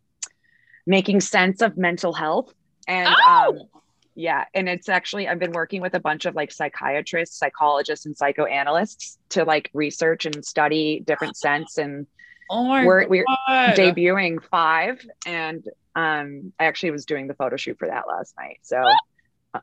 [0.87, 2.53] making sense of mental health
[2.89, 3.51] and Oh!
[3.51, 3.82] um
[4.15, 8.17] yeah and it's actually i've been working with a bunch of like psychiatrists psychologists and
[8.17, 11.79] psychoanalysts to like research and study different scents.
[11.79, 12.07] and
[12.51, 13.75] oh we're we're God.
[13.75, 15.65] debuting five and
[15.97, 18.83] um i actually was doing the photo shoot for that last night so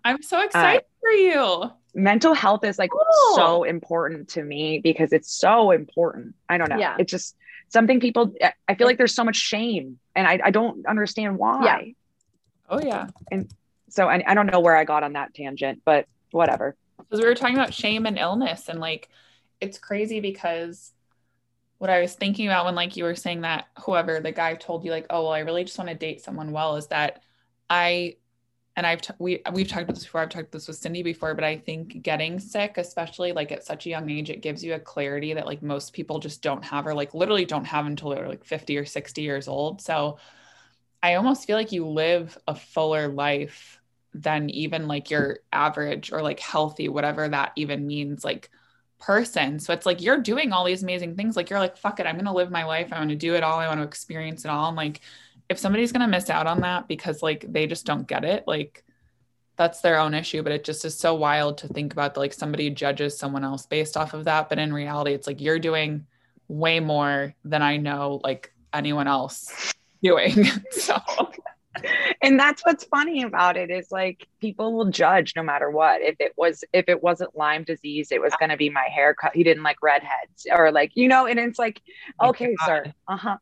[0.03, 3.35] i'm so excited for you mental health is like Cool.
[3.35, 6.95] so important to me because it's so important i don't know Yeah.
[6.99, 7.35] it's just
[7.67, 8.33] something people
[8.67, 11.91] i feel like there's so much shame and i, I don't understand why Yeah.
[12.69, 13.07] oh yeah
[13.89, 16.75] so I, I don't know where i got on that tangent but whatever.
[16.97, 19.09] Because we were talking about shame and illness and like
[19.59, 20.93] it's crazy because
[21.77, 24.83] what I was thinking about when like you were saying that whoever the guy told
[24.83, 27.23] you like oh well I really just want to date someone well is that
[27.69, 28.17] I
[28.75, 31.33] and I've t- we we've talked about this before I've talked this with Cindy before
[31.33, 34.73] but I think getting sick especially like at such a young age it gives you
[34.73, 38.09] a clarity that like most people just don't have or like literally don't have until
[38.09, 39.81] they're like 50 or 60 years old.
[39.81, 40.17] So
[41.01, 43.78] I almost feel like you live a fuller life
[44.13, 48.49] than even like your average or like healthy, whatever that even means, like
[48.99, 49.59] person.
[49.59, 51.35] So it's like you're doing all these amazing things.
[51.35, 52.89] Like you're like, fuck it, I'm gonna live my life.
[52.91, 53.59] I want to do it all.
[53.59, 54.67] I want to experience it all.
[54.67, 55.01] And like
[55.47, 58.83] if somebody's gonna miss out on that because like they just don't get it, like
[59.55, 60.43] that's their own issue.
[60.43, 63.97] But it just is so wild to think about like somebody judges someone else based
[63.97, 64.49] off of that.
[64.49, 66.05] But in reality, it's like you're doing
[66.47, 70.45] way more than I know like anyone else doing.
[70.71, 70.97] so
[72.21, 76.01] and that's what's funny about it is like people will judge no matter what.
[76.01, 79.31] If it was if it wasn't lyme disease it was going to be my haircut
[79.33, 81.81] he didn't like redheads or like you know and it's like
[82.21, 83.37] okay sir uh-huh.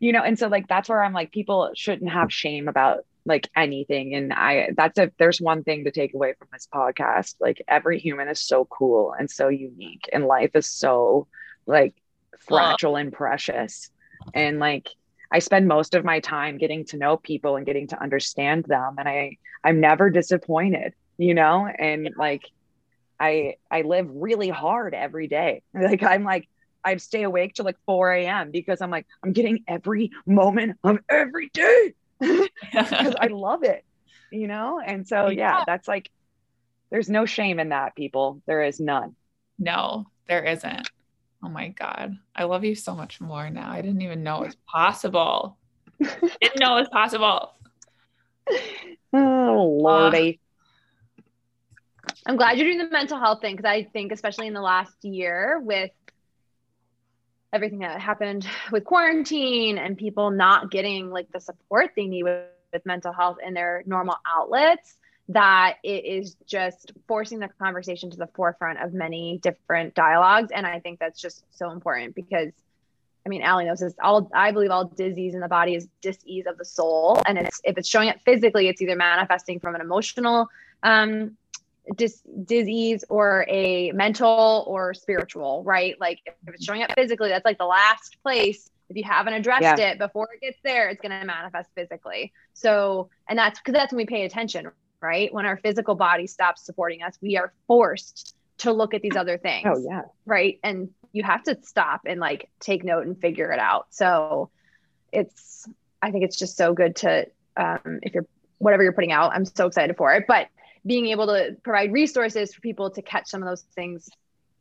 [0.00, 3.48] You know and so like that's where i'm like people shouldn't have shame about like
[3.54, 4.14] anything.
[4.14, 7.36] And i that's if there's one thing to take away from this podcast.
[7.38, 11.28] Like every human is so cool and so unique and life is so
[11.66, 11.94] like
[12.40, 13.90] fragile and precious.
[14.34, 14.88] And like
[15.30, 18.96] I spend most of my time getting to know people and getting to understand them
[18.98, 21.66] and I I'm never disappointed, you know?
[21.66, 22.42] And like
[23.20, 25.62] I I live really hard every day.
[25.74, 26.48] Like I'm like
[26.84, 28.50] I stay awake till like 4 a.m.
[28.50, 33.84] because I'm like, I'm getting every moment of every day because I love it,
[34.30, 34.80] you know?
[34.80, 36.10] And so, yeah, that's like,
[36.90, 38.42] there's no shame in that, people.
[38.46, 39.16] There is none.
[39.58, 40.90] No, there isn't.
[41.42, 42.18] Oh my God.
[42.34, 43.70] I love you so much more now.
[43.70, 45.56] I didn't even know it was possible.
[46.00, 47.54] didn't know it was possible.
[49.12, 50.40] Oh, Lordy.
[50.40, 51.32] Uh,
[52.26, 55.02] I'm glad you're doing the mental health thing because I think, especially in the last
[55.02, 55.90] year, with
[57.52, 62.44] everything that happened with quarantine and people not getting like the support they need with,
[62.72, 64.96] with mental health in their normal outlets,
[65.28, 70.50] that it is just forcing the conversation to the forefront of many different dialogues.
[70.52, 72.52] And I think that's just so important because
[73.26, 73.92] I mean, Allie knows this.
[74.02, 77.60] All I believe all disease in the body is disease of the soul, and it's
[77.62, 80.48] if it's showing up physically, it's either manifesting from an emotional
[80.82, 81.36] um,
[81.96, 86.00] dis- disease or a mental or spiritual, right?
[86.00, 88.70] Like if it's showing up physically, that's like the last place.
[88.88, 89.90] If you haven't addressed yeah.
[89.90, 92.32] it before it gets there, it's going to manifest physically.
[92.54, 94.70] So, and that's because that's when we pay attention,
[95.00, 95.32] right?
[95.32, 99.38] When our physical body stops supporting us, we are forced to look at these other
[99.42, 99.66] things.
[99.66, 100.02] Oh, yeah.
[100.26, 100.58] Right.
[100.62, 103.86] And you have to stop and like take note and figure it out.
[103.90, 104.50] So
[105.12, 105.66] it's,
[106.02, 107.26] I think it's just so good to,
[107.56, 108.26] um, if you're,
[108.58, 110.24] whatever you're putting out, I'm so excited for it.
[110.28, 110.48] But
[110.86, 114.08] being able to provide resources for people to catch some of those things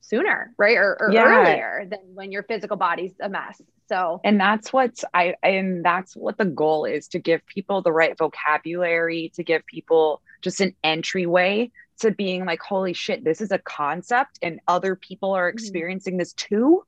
[0.02, 0.78] sooner, right?
[0.78, 1.24] Or, or yeah.
[1.24, 3.62] earlier than when your physical body's a mess.
[3.90, 7.92] So, and that's what's I, and that's what the goal is to give people the
[7.92, 13.52] right vocabulary, to give people just an entryway to being like, holy shit, this is
[13.52, 15.58] a concept and other people are mm-hmm.
[15.58, 16.20] experiencing mm-hmm.
[16.20, 16.84] this too.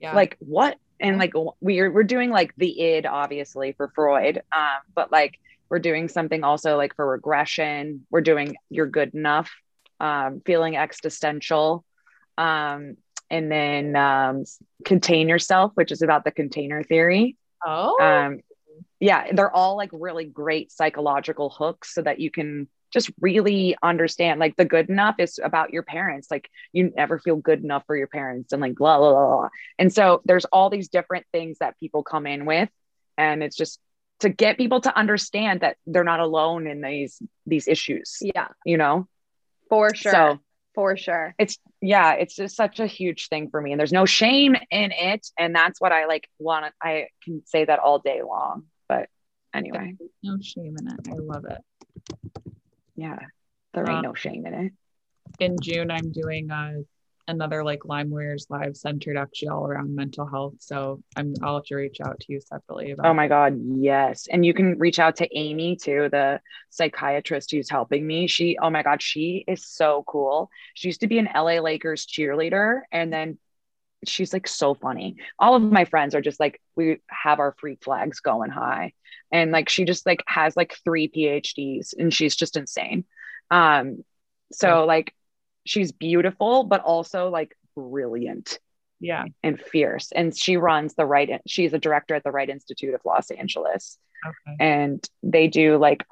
[0.00, 0.14] Yeah.
[0.14, 0.78] Like what?
[0.98, 5.38] And like we're we're doing like the id obviously for Freud, um, but like
[5.70, 8.04] we're doing something also like for regression.
[8.10, 9.50] We're doing you're good enough,
[9.98, 11.84] um, feeling existential,
[12.40, 12.96] um,
[13.28, 14.44] and then um,
[14.84, 17.36] contain yourself, which is about the container theory.
[17.64, 18.40] Oh, um,
[18.98, 24.40] yeah, they're all like really great psychological hooks so that you can just really understand
[24.40, 26.28] like the good enough is about your parents.
[26.30, 29.92] Like you never feel good enough for your parents and like blah blah blah and
[29.92, 32.68] so there's all these different things that people come in with.
[33.16, 33.78] And it's just
[34.20, 38.18] to get people to understand that they're not alone in these these issues.
[38.22, 38.48] Yeah.
[38.64, 39.06] You know?
[39.68, 40.12] For sure.
[40.12, 40.40] so
[40.74, 41.34] for sure.
[41.38, 44.92] It's yeah it's just such a huge thing for me and there's no shame in
[44.92, 49.08] it and that's what i like want i can say that all day long but
[49.54, 49.94] anyway.
[50.22, 51.08] No shame in it.
[51.08, 51.58] I love it.
[52.96, 53.18] Yeah
[53.72, 54.72] there ain't um, no shame in it.
[55.38, 56.72] in june i'm doing uh,
[57.30, 60.54] another like Lyme Warriors live centered actually all around mental health.
[60.58, 64.26] So i'm i'll have to reach out to you separately about oh my god yes.
[64.30, 68.26] And you can reach out to amy too the psychiatrist who's helping me.
[68.26, 70.50] She oh my god she is so cool.
[70.74, 73.38] She used to be an la lakers cheerleader and then
[74.06, 75.16] she's like so funny.
[75.38, 78.92] All of my friends are just like we have our freak flags going high.
[79.32, 83.04] And like she just like has like three phds and she's just insane.
[83.50, 84.04] Um
[84.52, 85.14] so like
[85.64, 88.58] she's beautiful but also like brilliant
[89.00, 89.24] yeah.
[89.42, 90.12] and fierce.
[90.12, 93.98] And she runs the right she's a director at the Wright institute of los angeles.
[94.26, 94.56] Okay.
[94.60, 96.04] and they do like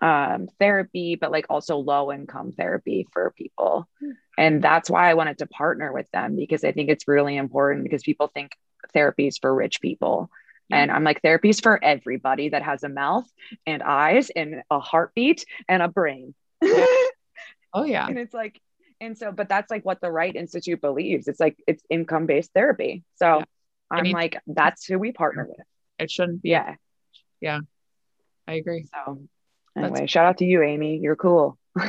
[0.00, 3.88] um therapy but like also low income therapy for people.
[4.36, 7.84] And that's why i wanted to partner with them because i think it's really important
[7.84, 8.50] because people think
[8.92, 10.30] therapy is for rich people.
[10.70, 13.26] And I'm like, therapy's for everybody that has a mouth
[13.66, 16.34] and eyes and a heartbeat and a brain.
[17.76, 18.06] Oh, yeah.
[18.06, 18.60] and it's like,
[19.04, 21.28] and so, but that's like what the Wright Institute believes.
[21.28, 23.04] It's like, it's income based therapy.
[23.16, 23.44] So yeah.
[23.90, 25.66] I'm like, that's who we partner with.
[25.98, 26.50] It shouldn't be.
[26.50, 26.74] Yeah.
[27.40, 27.60] Yeah.
[28.46, 28.86] I agree.
[28.92, 29.26] So
[29.76, 30.98] Anyway, shout out to you, Amy.
[30.98, 31.58] You're cool.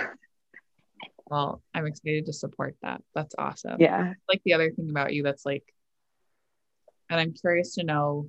[1.27, 3.01] well, I'm excited to support that.
[3.13, 3.77] That's awesome.
[3.79, 4.13] Yeah.
[4.27, 5.63] Like the other thing about you that's like,
[7.09, 8.27] and I'm curious to know.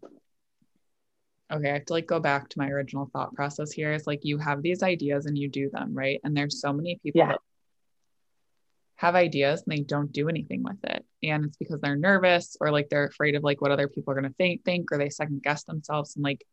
[1.50, 3.92] Okay, I have to like go back to my original thought process here.
[3.92, 6.20] Is like you have these ideas and you do them, right?
[6.24, 7.28] And there's so many people Yeah.
[7.28, 7.40] that
[8.96, 11.04] have ideas and they don't do anything with it.
[11.22, 14.20] And it's because they're nervous or like they're afraid of like what other people are
[14.20, 16.16] going to think, think, or they second guess themselves.
[16.16, 16.44] And like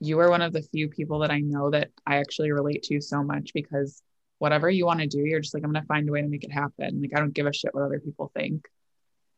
[0.00, 3.00] you are one of the few people that I know that I actually relate to
[3.00, 4.02] so much because
[4.38, 6.28] whatever you want to do, you're just like, I'm going to find a way to
[6.28, 7.00] make it happen.
[7.00, 8.66] Like, I don't give a shit what other people think.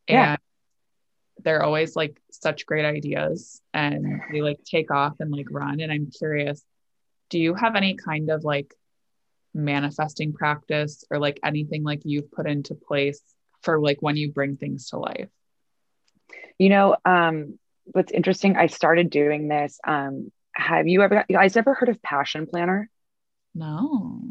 [0.07, 0.31] Yeah.
[0.31, 0.39] And
[1.43, 5.79] they're always like such great ideas and they like take off and like run.
[5.79, 6.63] And I'm curious,
[7.29, 8.73] do you have any kind of like
[9.53, 13.21] manifesting practice or like anything like you've put into place
[13.61, 15.29] for like when you bring things to life?
[16.57, 19.79] You know, um, what's interesting, I started doing this.
[19.85, 22.89] Um, have you ever you guys ever heard of Passion Planner?
[23.55, 24.21] No.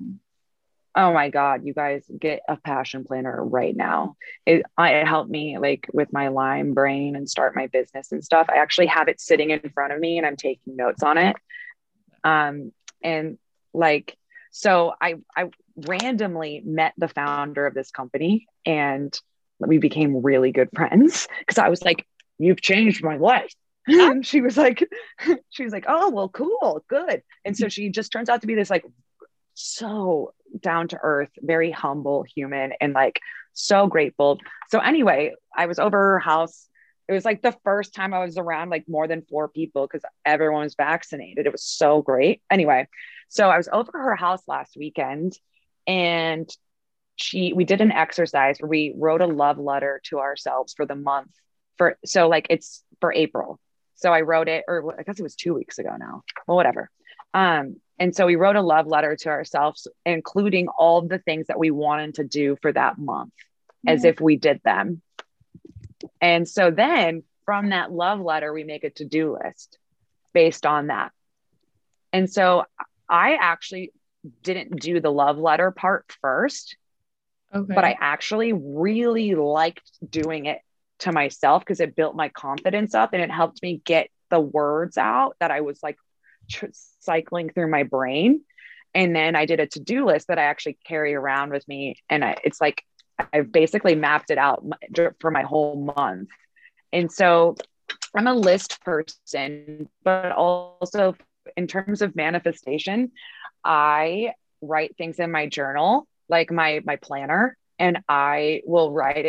[0.95, 4.17] Oh my God, you guys get a passion planner right now.
[4.45, 8.25] It, I, it helped me like with my Lyme brain and start my business and
[8.25, 8.49] stuff.
[8.51, 11.37] I actually have it sitting in front of me and I'm taking notes on it.
[12.25, 13.39] Um, and
[13.73, 14.17] like,
[14.59, 15.51] so I, I
[15.87, 19.17] randomly met the founder of this company and
[19.61, 22.05] we became really good friends because I was like,
[22.39, 23.55] you've changed my life.
[23.87, 24.87] And she was like,
[25.51, 27.23] she was like, oh, well, cool, good.
[27.45, 28.85] And so she just turns out to be this like
[29.55, 33.21] so down to earth, very humble human and like
[33.53, 34.41] so grateful.
[34.71, 36.69] So anyway, I was over her house.
[37.09, 40.03] It was like the first time I was around like more than four people because
[40.27, 41.47] everyone was vaccinated.
[41.47, 42.43] It was so great.
[42.51, 42.89] Anyway,
[43.29, 45.39] so I was over her house last weekend
[45.87, 46.49] and
[47.17, 50.95] she we did an exercise where we wrote a love letter to ourselves for the
[50.95, 51.31] month
[51.77, 53.59] for so like it's for April.
[53.97, 56.23] So I wrote it or I guess it was 2 weeks ago now.
[56.47, 56.91] Well whatever.
[57.35, 61.59] Um and so we wrote a love letter to ourselves, including all the things that
[61.59, 63.33] we wanted to do for that month,
[63.87, 65.03] as if we did them.
[66.21, 69.79] And so then from that love letter, we make a to do list
[70.33, 71.11] based on that.
[72.13, 72.65] And so
[73.09, 73.93] I actually
[74.43, 76.77] didn't do the love letter part first,
[77.55, 77.75] Okay.
[77.75, 80.61] but I actually really liked doing it
[81.01, 84.99] to myself because it built my confidence up and it helped me get the words
[84.99, 85.97] out that I was like
[86.51, 86.67] tr-
[87.01, 88.43] cycling through my brain.
[88.95, 91.97] And then I did a to do list that I actually carry around with me.
[92.11, 92.85] And I, it's like
[93.33, 94.65] I've basically mapped it out
[95.21, 96.29] for my whole month.
[96.93, 97.57] And so
[98.15, 101.15] I'm a list person, but also
[101.57, 103.13] in terms of manifestation,
[103.65, 109.27] I write things in my journal, like my my planner, and I will write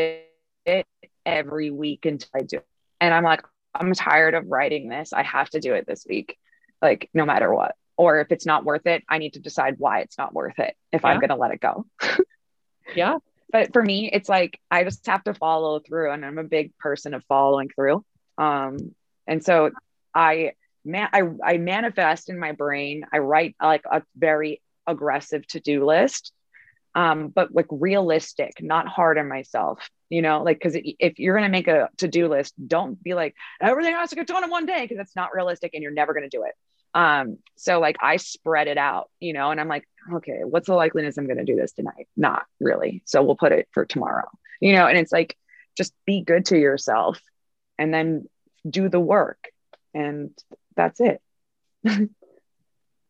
[0.65, 0.85] it,
[1.25, 2.67] every week until I do it.
[2.99, 3.43] And I'm like,
[3.73, 5.13] I'm tired of writing this.
[5.13, 6.37] I have to do it this week,
[6.81, 7.75] like no matter what.
[7.97, 10.75] Or if it's not worth it, I need to decide why it's not worth it
[10.91, 11.85] if I'm going to let it go.
[12.95, 13.17] yeah.
[13.51, 16.77] But for me, it's like I just have to follow through, and I'm a big
[16.77, 18.05] person of following through.
[18.37, 18.95] Um,
[19.27, 19.71] and so
[20.13, 20.53] I
[20.85, 23.03] man, I, I manifest in my brain.
[23.11, 26.31] I write like a very aggressive to do list,
[26.95, 29.89] um, but like realistic, not hard on myself.
[30.09, 33.35] You know, like because if you're gonna make a to do list, don't be like
[33.61, 36.13] everything has to get done in one day because that's not realistic, and you're never
[36.13, 36.55] gonna do it.
[36.95, 40.73] Um, so like I spread it out, you know, and I'm like, okay, what's the
[40.73, 42.07] likeliness I'm gonna do this tonight?
[42.17, 43.03] Not really.
[43.05, 44.27] So we'll put it for tomorrow,
[44.59, 45.37] you know, and it's like
[45.77, 47.21] just be good to yourself
[47.77, 48.27] and then
[48.67, 49.49] do the work.
[49.93, 50.31] And
[50.79, 51.21] that's it.
[51.85, 52.07] Oh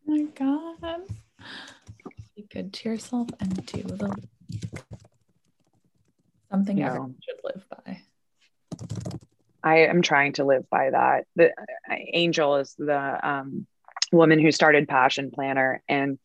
[0.06, 1.02] my God.
[2.34, 4.16] Be good to yourself and do the
[6.50, 6.88] something Yeah.
[6.88, 8.00] everyone should live by.
[9.62, 11.26] I am trying to live by that.
[11.36, 11.52] The
[12.12, 13.68] Angel is the um,
[14.10, 16.18] woman who started Passion Planner, and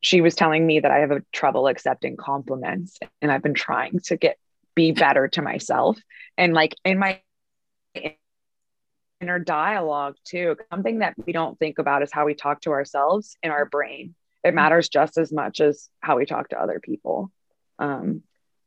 [0.00, 4.00] she was telling me that I have a trouble accepting compliments, and I've been trying
[4.06, 4.38] to get
[4.74, 6.00] be better to myself,
[6.36, 7.20] and like in my
[9.20, 10.56] inner dialogue too.
[10.70, 14.14] Something that we don't think about is how we talk to ourselves in our brain.
[14.42, 17.30] It matters just as much as how we talk to other people.
[17.78, 18.22] Um,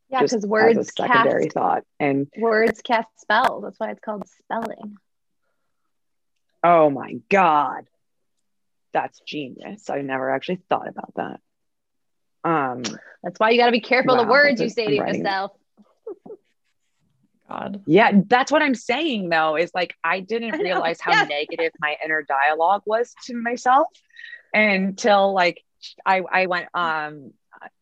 [0.10, 3.64] Yeah, because as words a secondary cast thought, and words cast spells.
[3.64, 4.98] That's why it's called spelling.
[6.64, 7.86] Oh my God.
[8.94, 9.90] That's genius.
[9.90, 11.40] I never actually thought about that.
[12.44, 12.84] Um,
[13.24, 15.52] That's why you got to be careful the words you say to yourself.
[17.54, 17.84] God.
[17.86, 21.24] yeah, that's what I'm saying though, is like I didn't I realize how yeah.
[21.24, 23.88] negative my inner dialogue was to myself
[24.54, 25.62] until like
[26.06, 27.34] I, I went um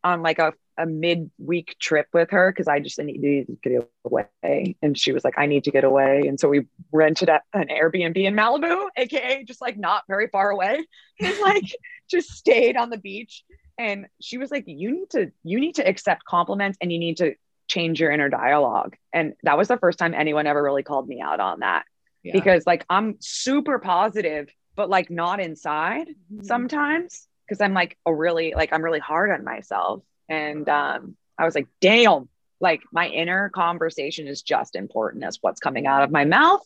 [0.04, 4.76] on like a, a mid-week trip with her because I just needed to get away.
[4.82, 6.24] And she was like, I need to get away.
[6.28, 10.50] And so we rented a, an Airbnb in Malibu, aka just like not very far
[10.50, 10.86] away.
[11.20, 11.72] And like
[12.10, 13.44] just stayed on the beach
[13.78, 17.18] and she was like you need to you need to accept compliments and you need
[17.18, 17.36] to
[17.72, 21.22] change your inner dialogue and that was the first time anyone ever really called me
[21.22, 21.84] out on that
[22.24, 22.34] Yeah.
[22.34, 26.44] because like i'm super positive but like not inside Mm-hmm.
[26.44, 31.46] sometimes because i'm like a really like i'm really hard on myself and um i
[31.46, 32.28] was like damn
[32.60, 36.64] like my inner conversation is just important as what's coming out of my mouth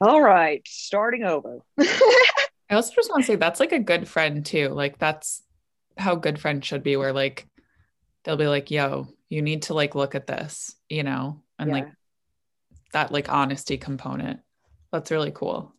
[0.00, 1.58] all right starting over
[2.70, 4.68] I also just want to say that's like a good friend too.
[4.68, 5.42] Like that's
[5.96, 7.46] how good friends should be, where like
[8.24, 11.88] they'll be like, yo, you need to like look at this, you know, and like
[12.92, 14.40] that like honesty component.
[14.92, 15.74] That's really cool.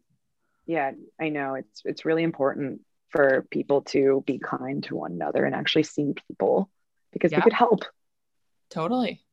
[0.67, 5.43] yeah i know it's it's really important for people to be kind to one another
[5.45, 6.69] and actually see people
[7.11, 7.39] because Yeah.
[7.39, 7.85] we could help
[8.69, 9.23] Totally.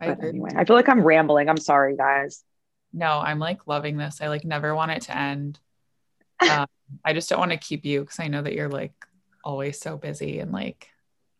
[0.00, 2.42] I but anyway i feel like i'm rambling i'm sorry guys
[2.92, 4.20] No, I'm like loving this.
[4.20, 5.60] I like never want it to end.
[6.50, 6.66] Um,
[7.04, 8.92] I just don't want to keep you because I know that you're like
[9.44, 10.88] always so busy and like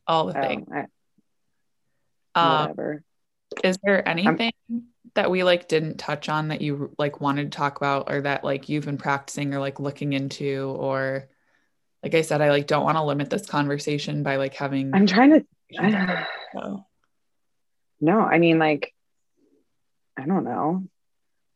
[0.06, 0.68] all the Oh, things.
[0.72, 0.86] I-
[2.36, 3.02] Um, whatever
[3.64, 4.52] is there anything
[5.14, 8.44] that we like didn't touch on that you like wanted to talk about or that
[8.44, 11.28] like you've been practicing or like looking into or
[12.02, 15.06] like I said, I like don't want to limit this conversation by like having i'm
[15.06, 15.46] trying to
[16.52, 16.84] so,
[18.00, 18.94] No, I mean, like,
[20.18, 20.84] I don't know.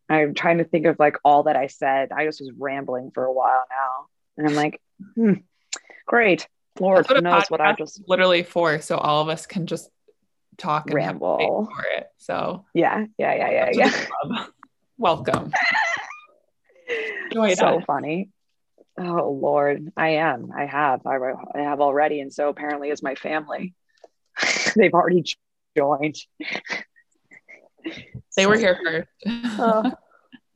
[0.08, 2.12] I'm trying to think of like all that I said.
[2.12, 4.06] I just was rambling for a while now.
[4.36, 4.80] And I'm like,
[5.14, 5.34] hmm,
[6.06, 6.48] great.
[6.78, 8.80] Lord what knows what I just literally for.
[8.80, 9.90] So all of us can just
[10.60, 11.68] talk and ramble.
[11.72, 12.08] for it.
[12.18, 13.90] So Yeah, yeah, yeah, yeah, yeah.
[13.90, 14.48] what I love.
[14.98, 15.52] welcome.
[17.54, 18.30] So funny.
[18.98, 20.50] Oh Lord, I am.
[20.56, 21.06] I have.
[21.06, 21.16] I,
[21.54, 23.74] I have already, and so apparently is my family.
[24.76, 25.24] They've already
[25.76, 26.16] joined.
[28.36, 29.08] They were here first.
[29.58, 29.90] Oh,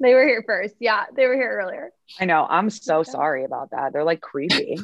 [0.01, 0.75] they were here first.
[0.79, 1.91] Yeah, they were here earlier.
[2.21, 2.47] I know.
[2.49, 3.93] I'm so sorry about that.
[3.93, 4.79] They're like creepy.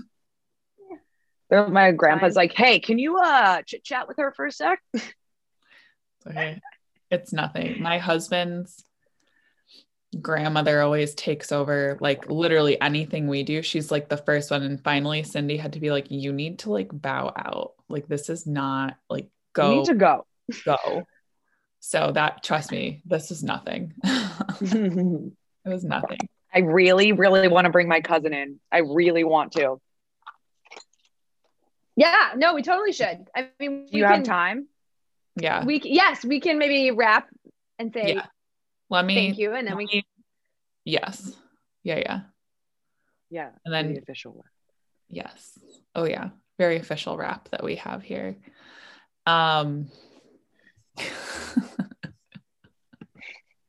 [1.51, 4.81] My grandpa's like, "Hey, can you uh chit chat with her for a sec?"
[6.29, 6.61] Okay.
[7.11, 7.83] It's nothing.
[7.83, 8.85] My husband's
[10.21, 13.63] grandmother always takes over like literally anything we do.
[13.63, 14.63] She's like the first one.
[14.63, 17.73] And finally, Cindy had to be like, you need to like bow out.
[17.89, 20.27] Like, this is not like go You need to go.
[20.65, 21.05] go.
[21.81, 23.95] So that, trust me, this is nothing.
[24.05, 25.33] it
[25.65, 26.19] was nothing.
[26.53, 28.61] I really, really want to bring my cousin in.
[28.71, 29.81] I really want to.
[32.01, 33.29] Yeah, no, we totally should.
[33.37, 34.69] I mean, Do you can, have time?
[35.37, 35.65] Yeah.
[35.67, 37.29] We c- yes, we can maybe wrap
[37.79, 38.27] and say Yeah.
[38.89, 40.07] Let me, thank you, and then we let me-
[40.85, 41.37] yes.
[41.83, 41.99] Yeah.
[41.99, 42.21] Yeah.
[43.29, 43.51] Yeah.
[43.67, 44.47] And then- the official one.
[45.09, 45.59] Yes.
[45.95, 46.31] Oh yeah.
[46.59, 48.37] Very official wrap that we have here.
[49.27, 49.91] Um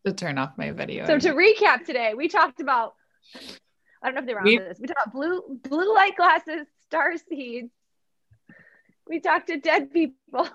[0.05, 1.05] to turn off my video.
[1.05, 2.93] So to recap today, we talked about
[4.01, 4.79] I don't know if they were on We- for this.
[4.79, 7.71] We talked about blue blue light glasses, star seeds.
[9.07, 10.48] We talked to dead people.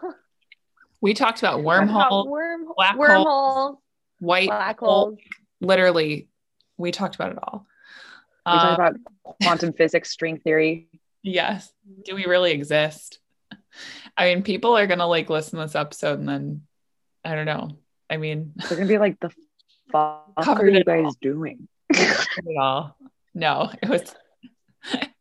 [1.01, 3.79] we talked about We talked about wormhole, worm, black holes, wormholes,
[4.21, 4.89] white black hole.
[5.07, 5.19] holes.
[5.61, 6.29] Literally,
[6.77, 7.67] we talked about it all.
[8.47, 8.97] We talk Um, about
[9.43, 10.89] quantum physics, string theory.
[11.23, 11.73] yes.
[12.05, 13.19] Do we really exist?
[14.17, 16.63] I mean, people are gonna like listen to this episode and then
[17.25, 17.71] I don't know.
[18.09, 19.31] I mean, They're gonna be like, "The
[19.93, 21.17] fuck are you guys all.
[21.21, 22.97] doing?" it all.
[23.35, 24.15] No, it was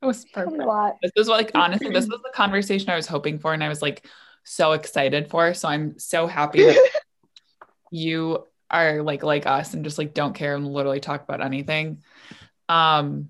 [0.06, 0.62] it was perfect.
[0.62, 0.98] A lot.
[1.02, 3.82] This was like honestly, this was the conversation I was hoping for, and I was
[3.82, 4.08] like
[4.44, 5.54] so excited for.
[5.54, 6.90] So I'm so happy that
[7.92, 12.04] you are like like us and just like don't care and literally talk about anything.
[12.70, 13.30] Um.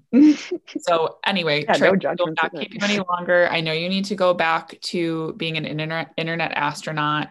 [0.80, 3.48] So anyway, Yeah, no Trish, we'll judgments not keep you any longer.
[3.50, 7.30] I know you need to go back to being an internet internet astronaut.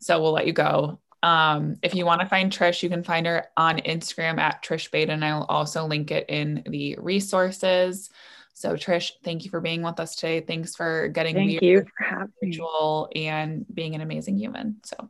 [0.00, 0.98] So we'll let you go.
[1.22, 4.90] Um, if you want to find Trish, you can find her on Instagram at Trish
[4.90, 8.10] Beta, and I'll also link it in the resources.
[8.54, 10.40] So Trish, thank you for being with us today.
[10.40, 13.22] Thanks for getting Thank you for having me.
[13.24, 14.76] and being an amazing human.
[14.84, 15.08] So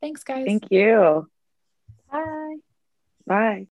[0.00, 0.44] thanks, guys.
[0.46, 1.28] Thank you.
[2.10, 2.56] Bye.
[3.26, 3.69] Bye.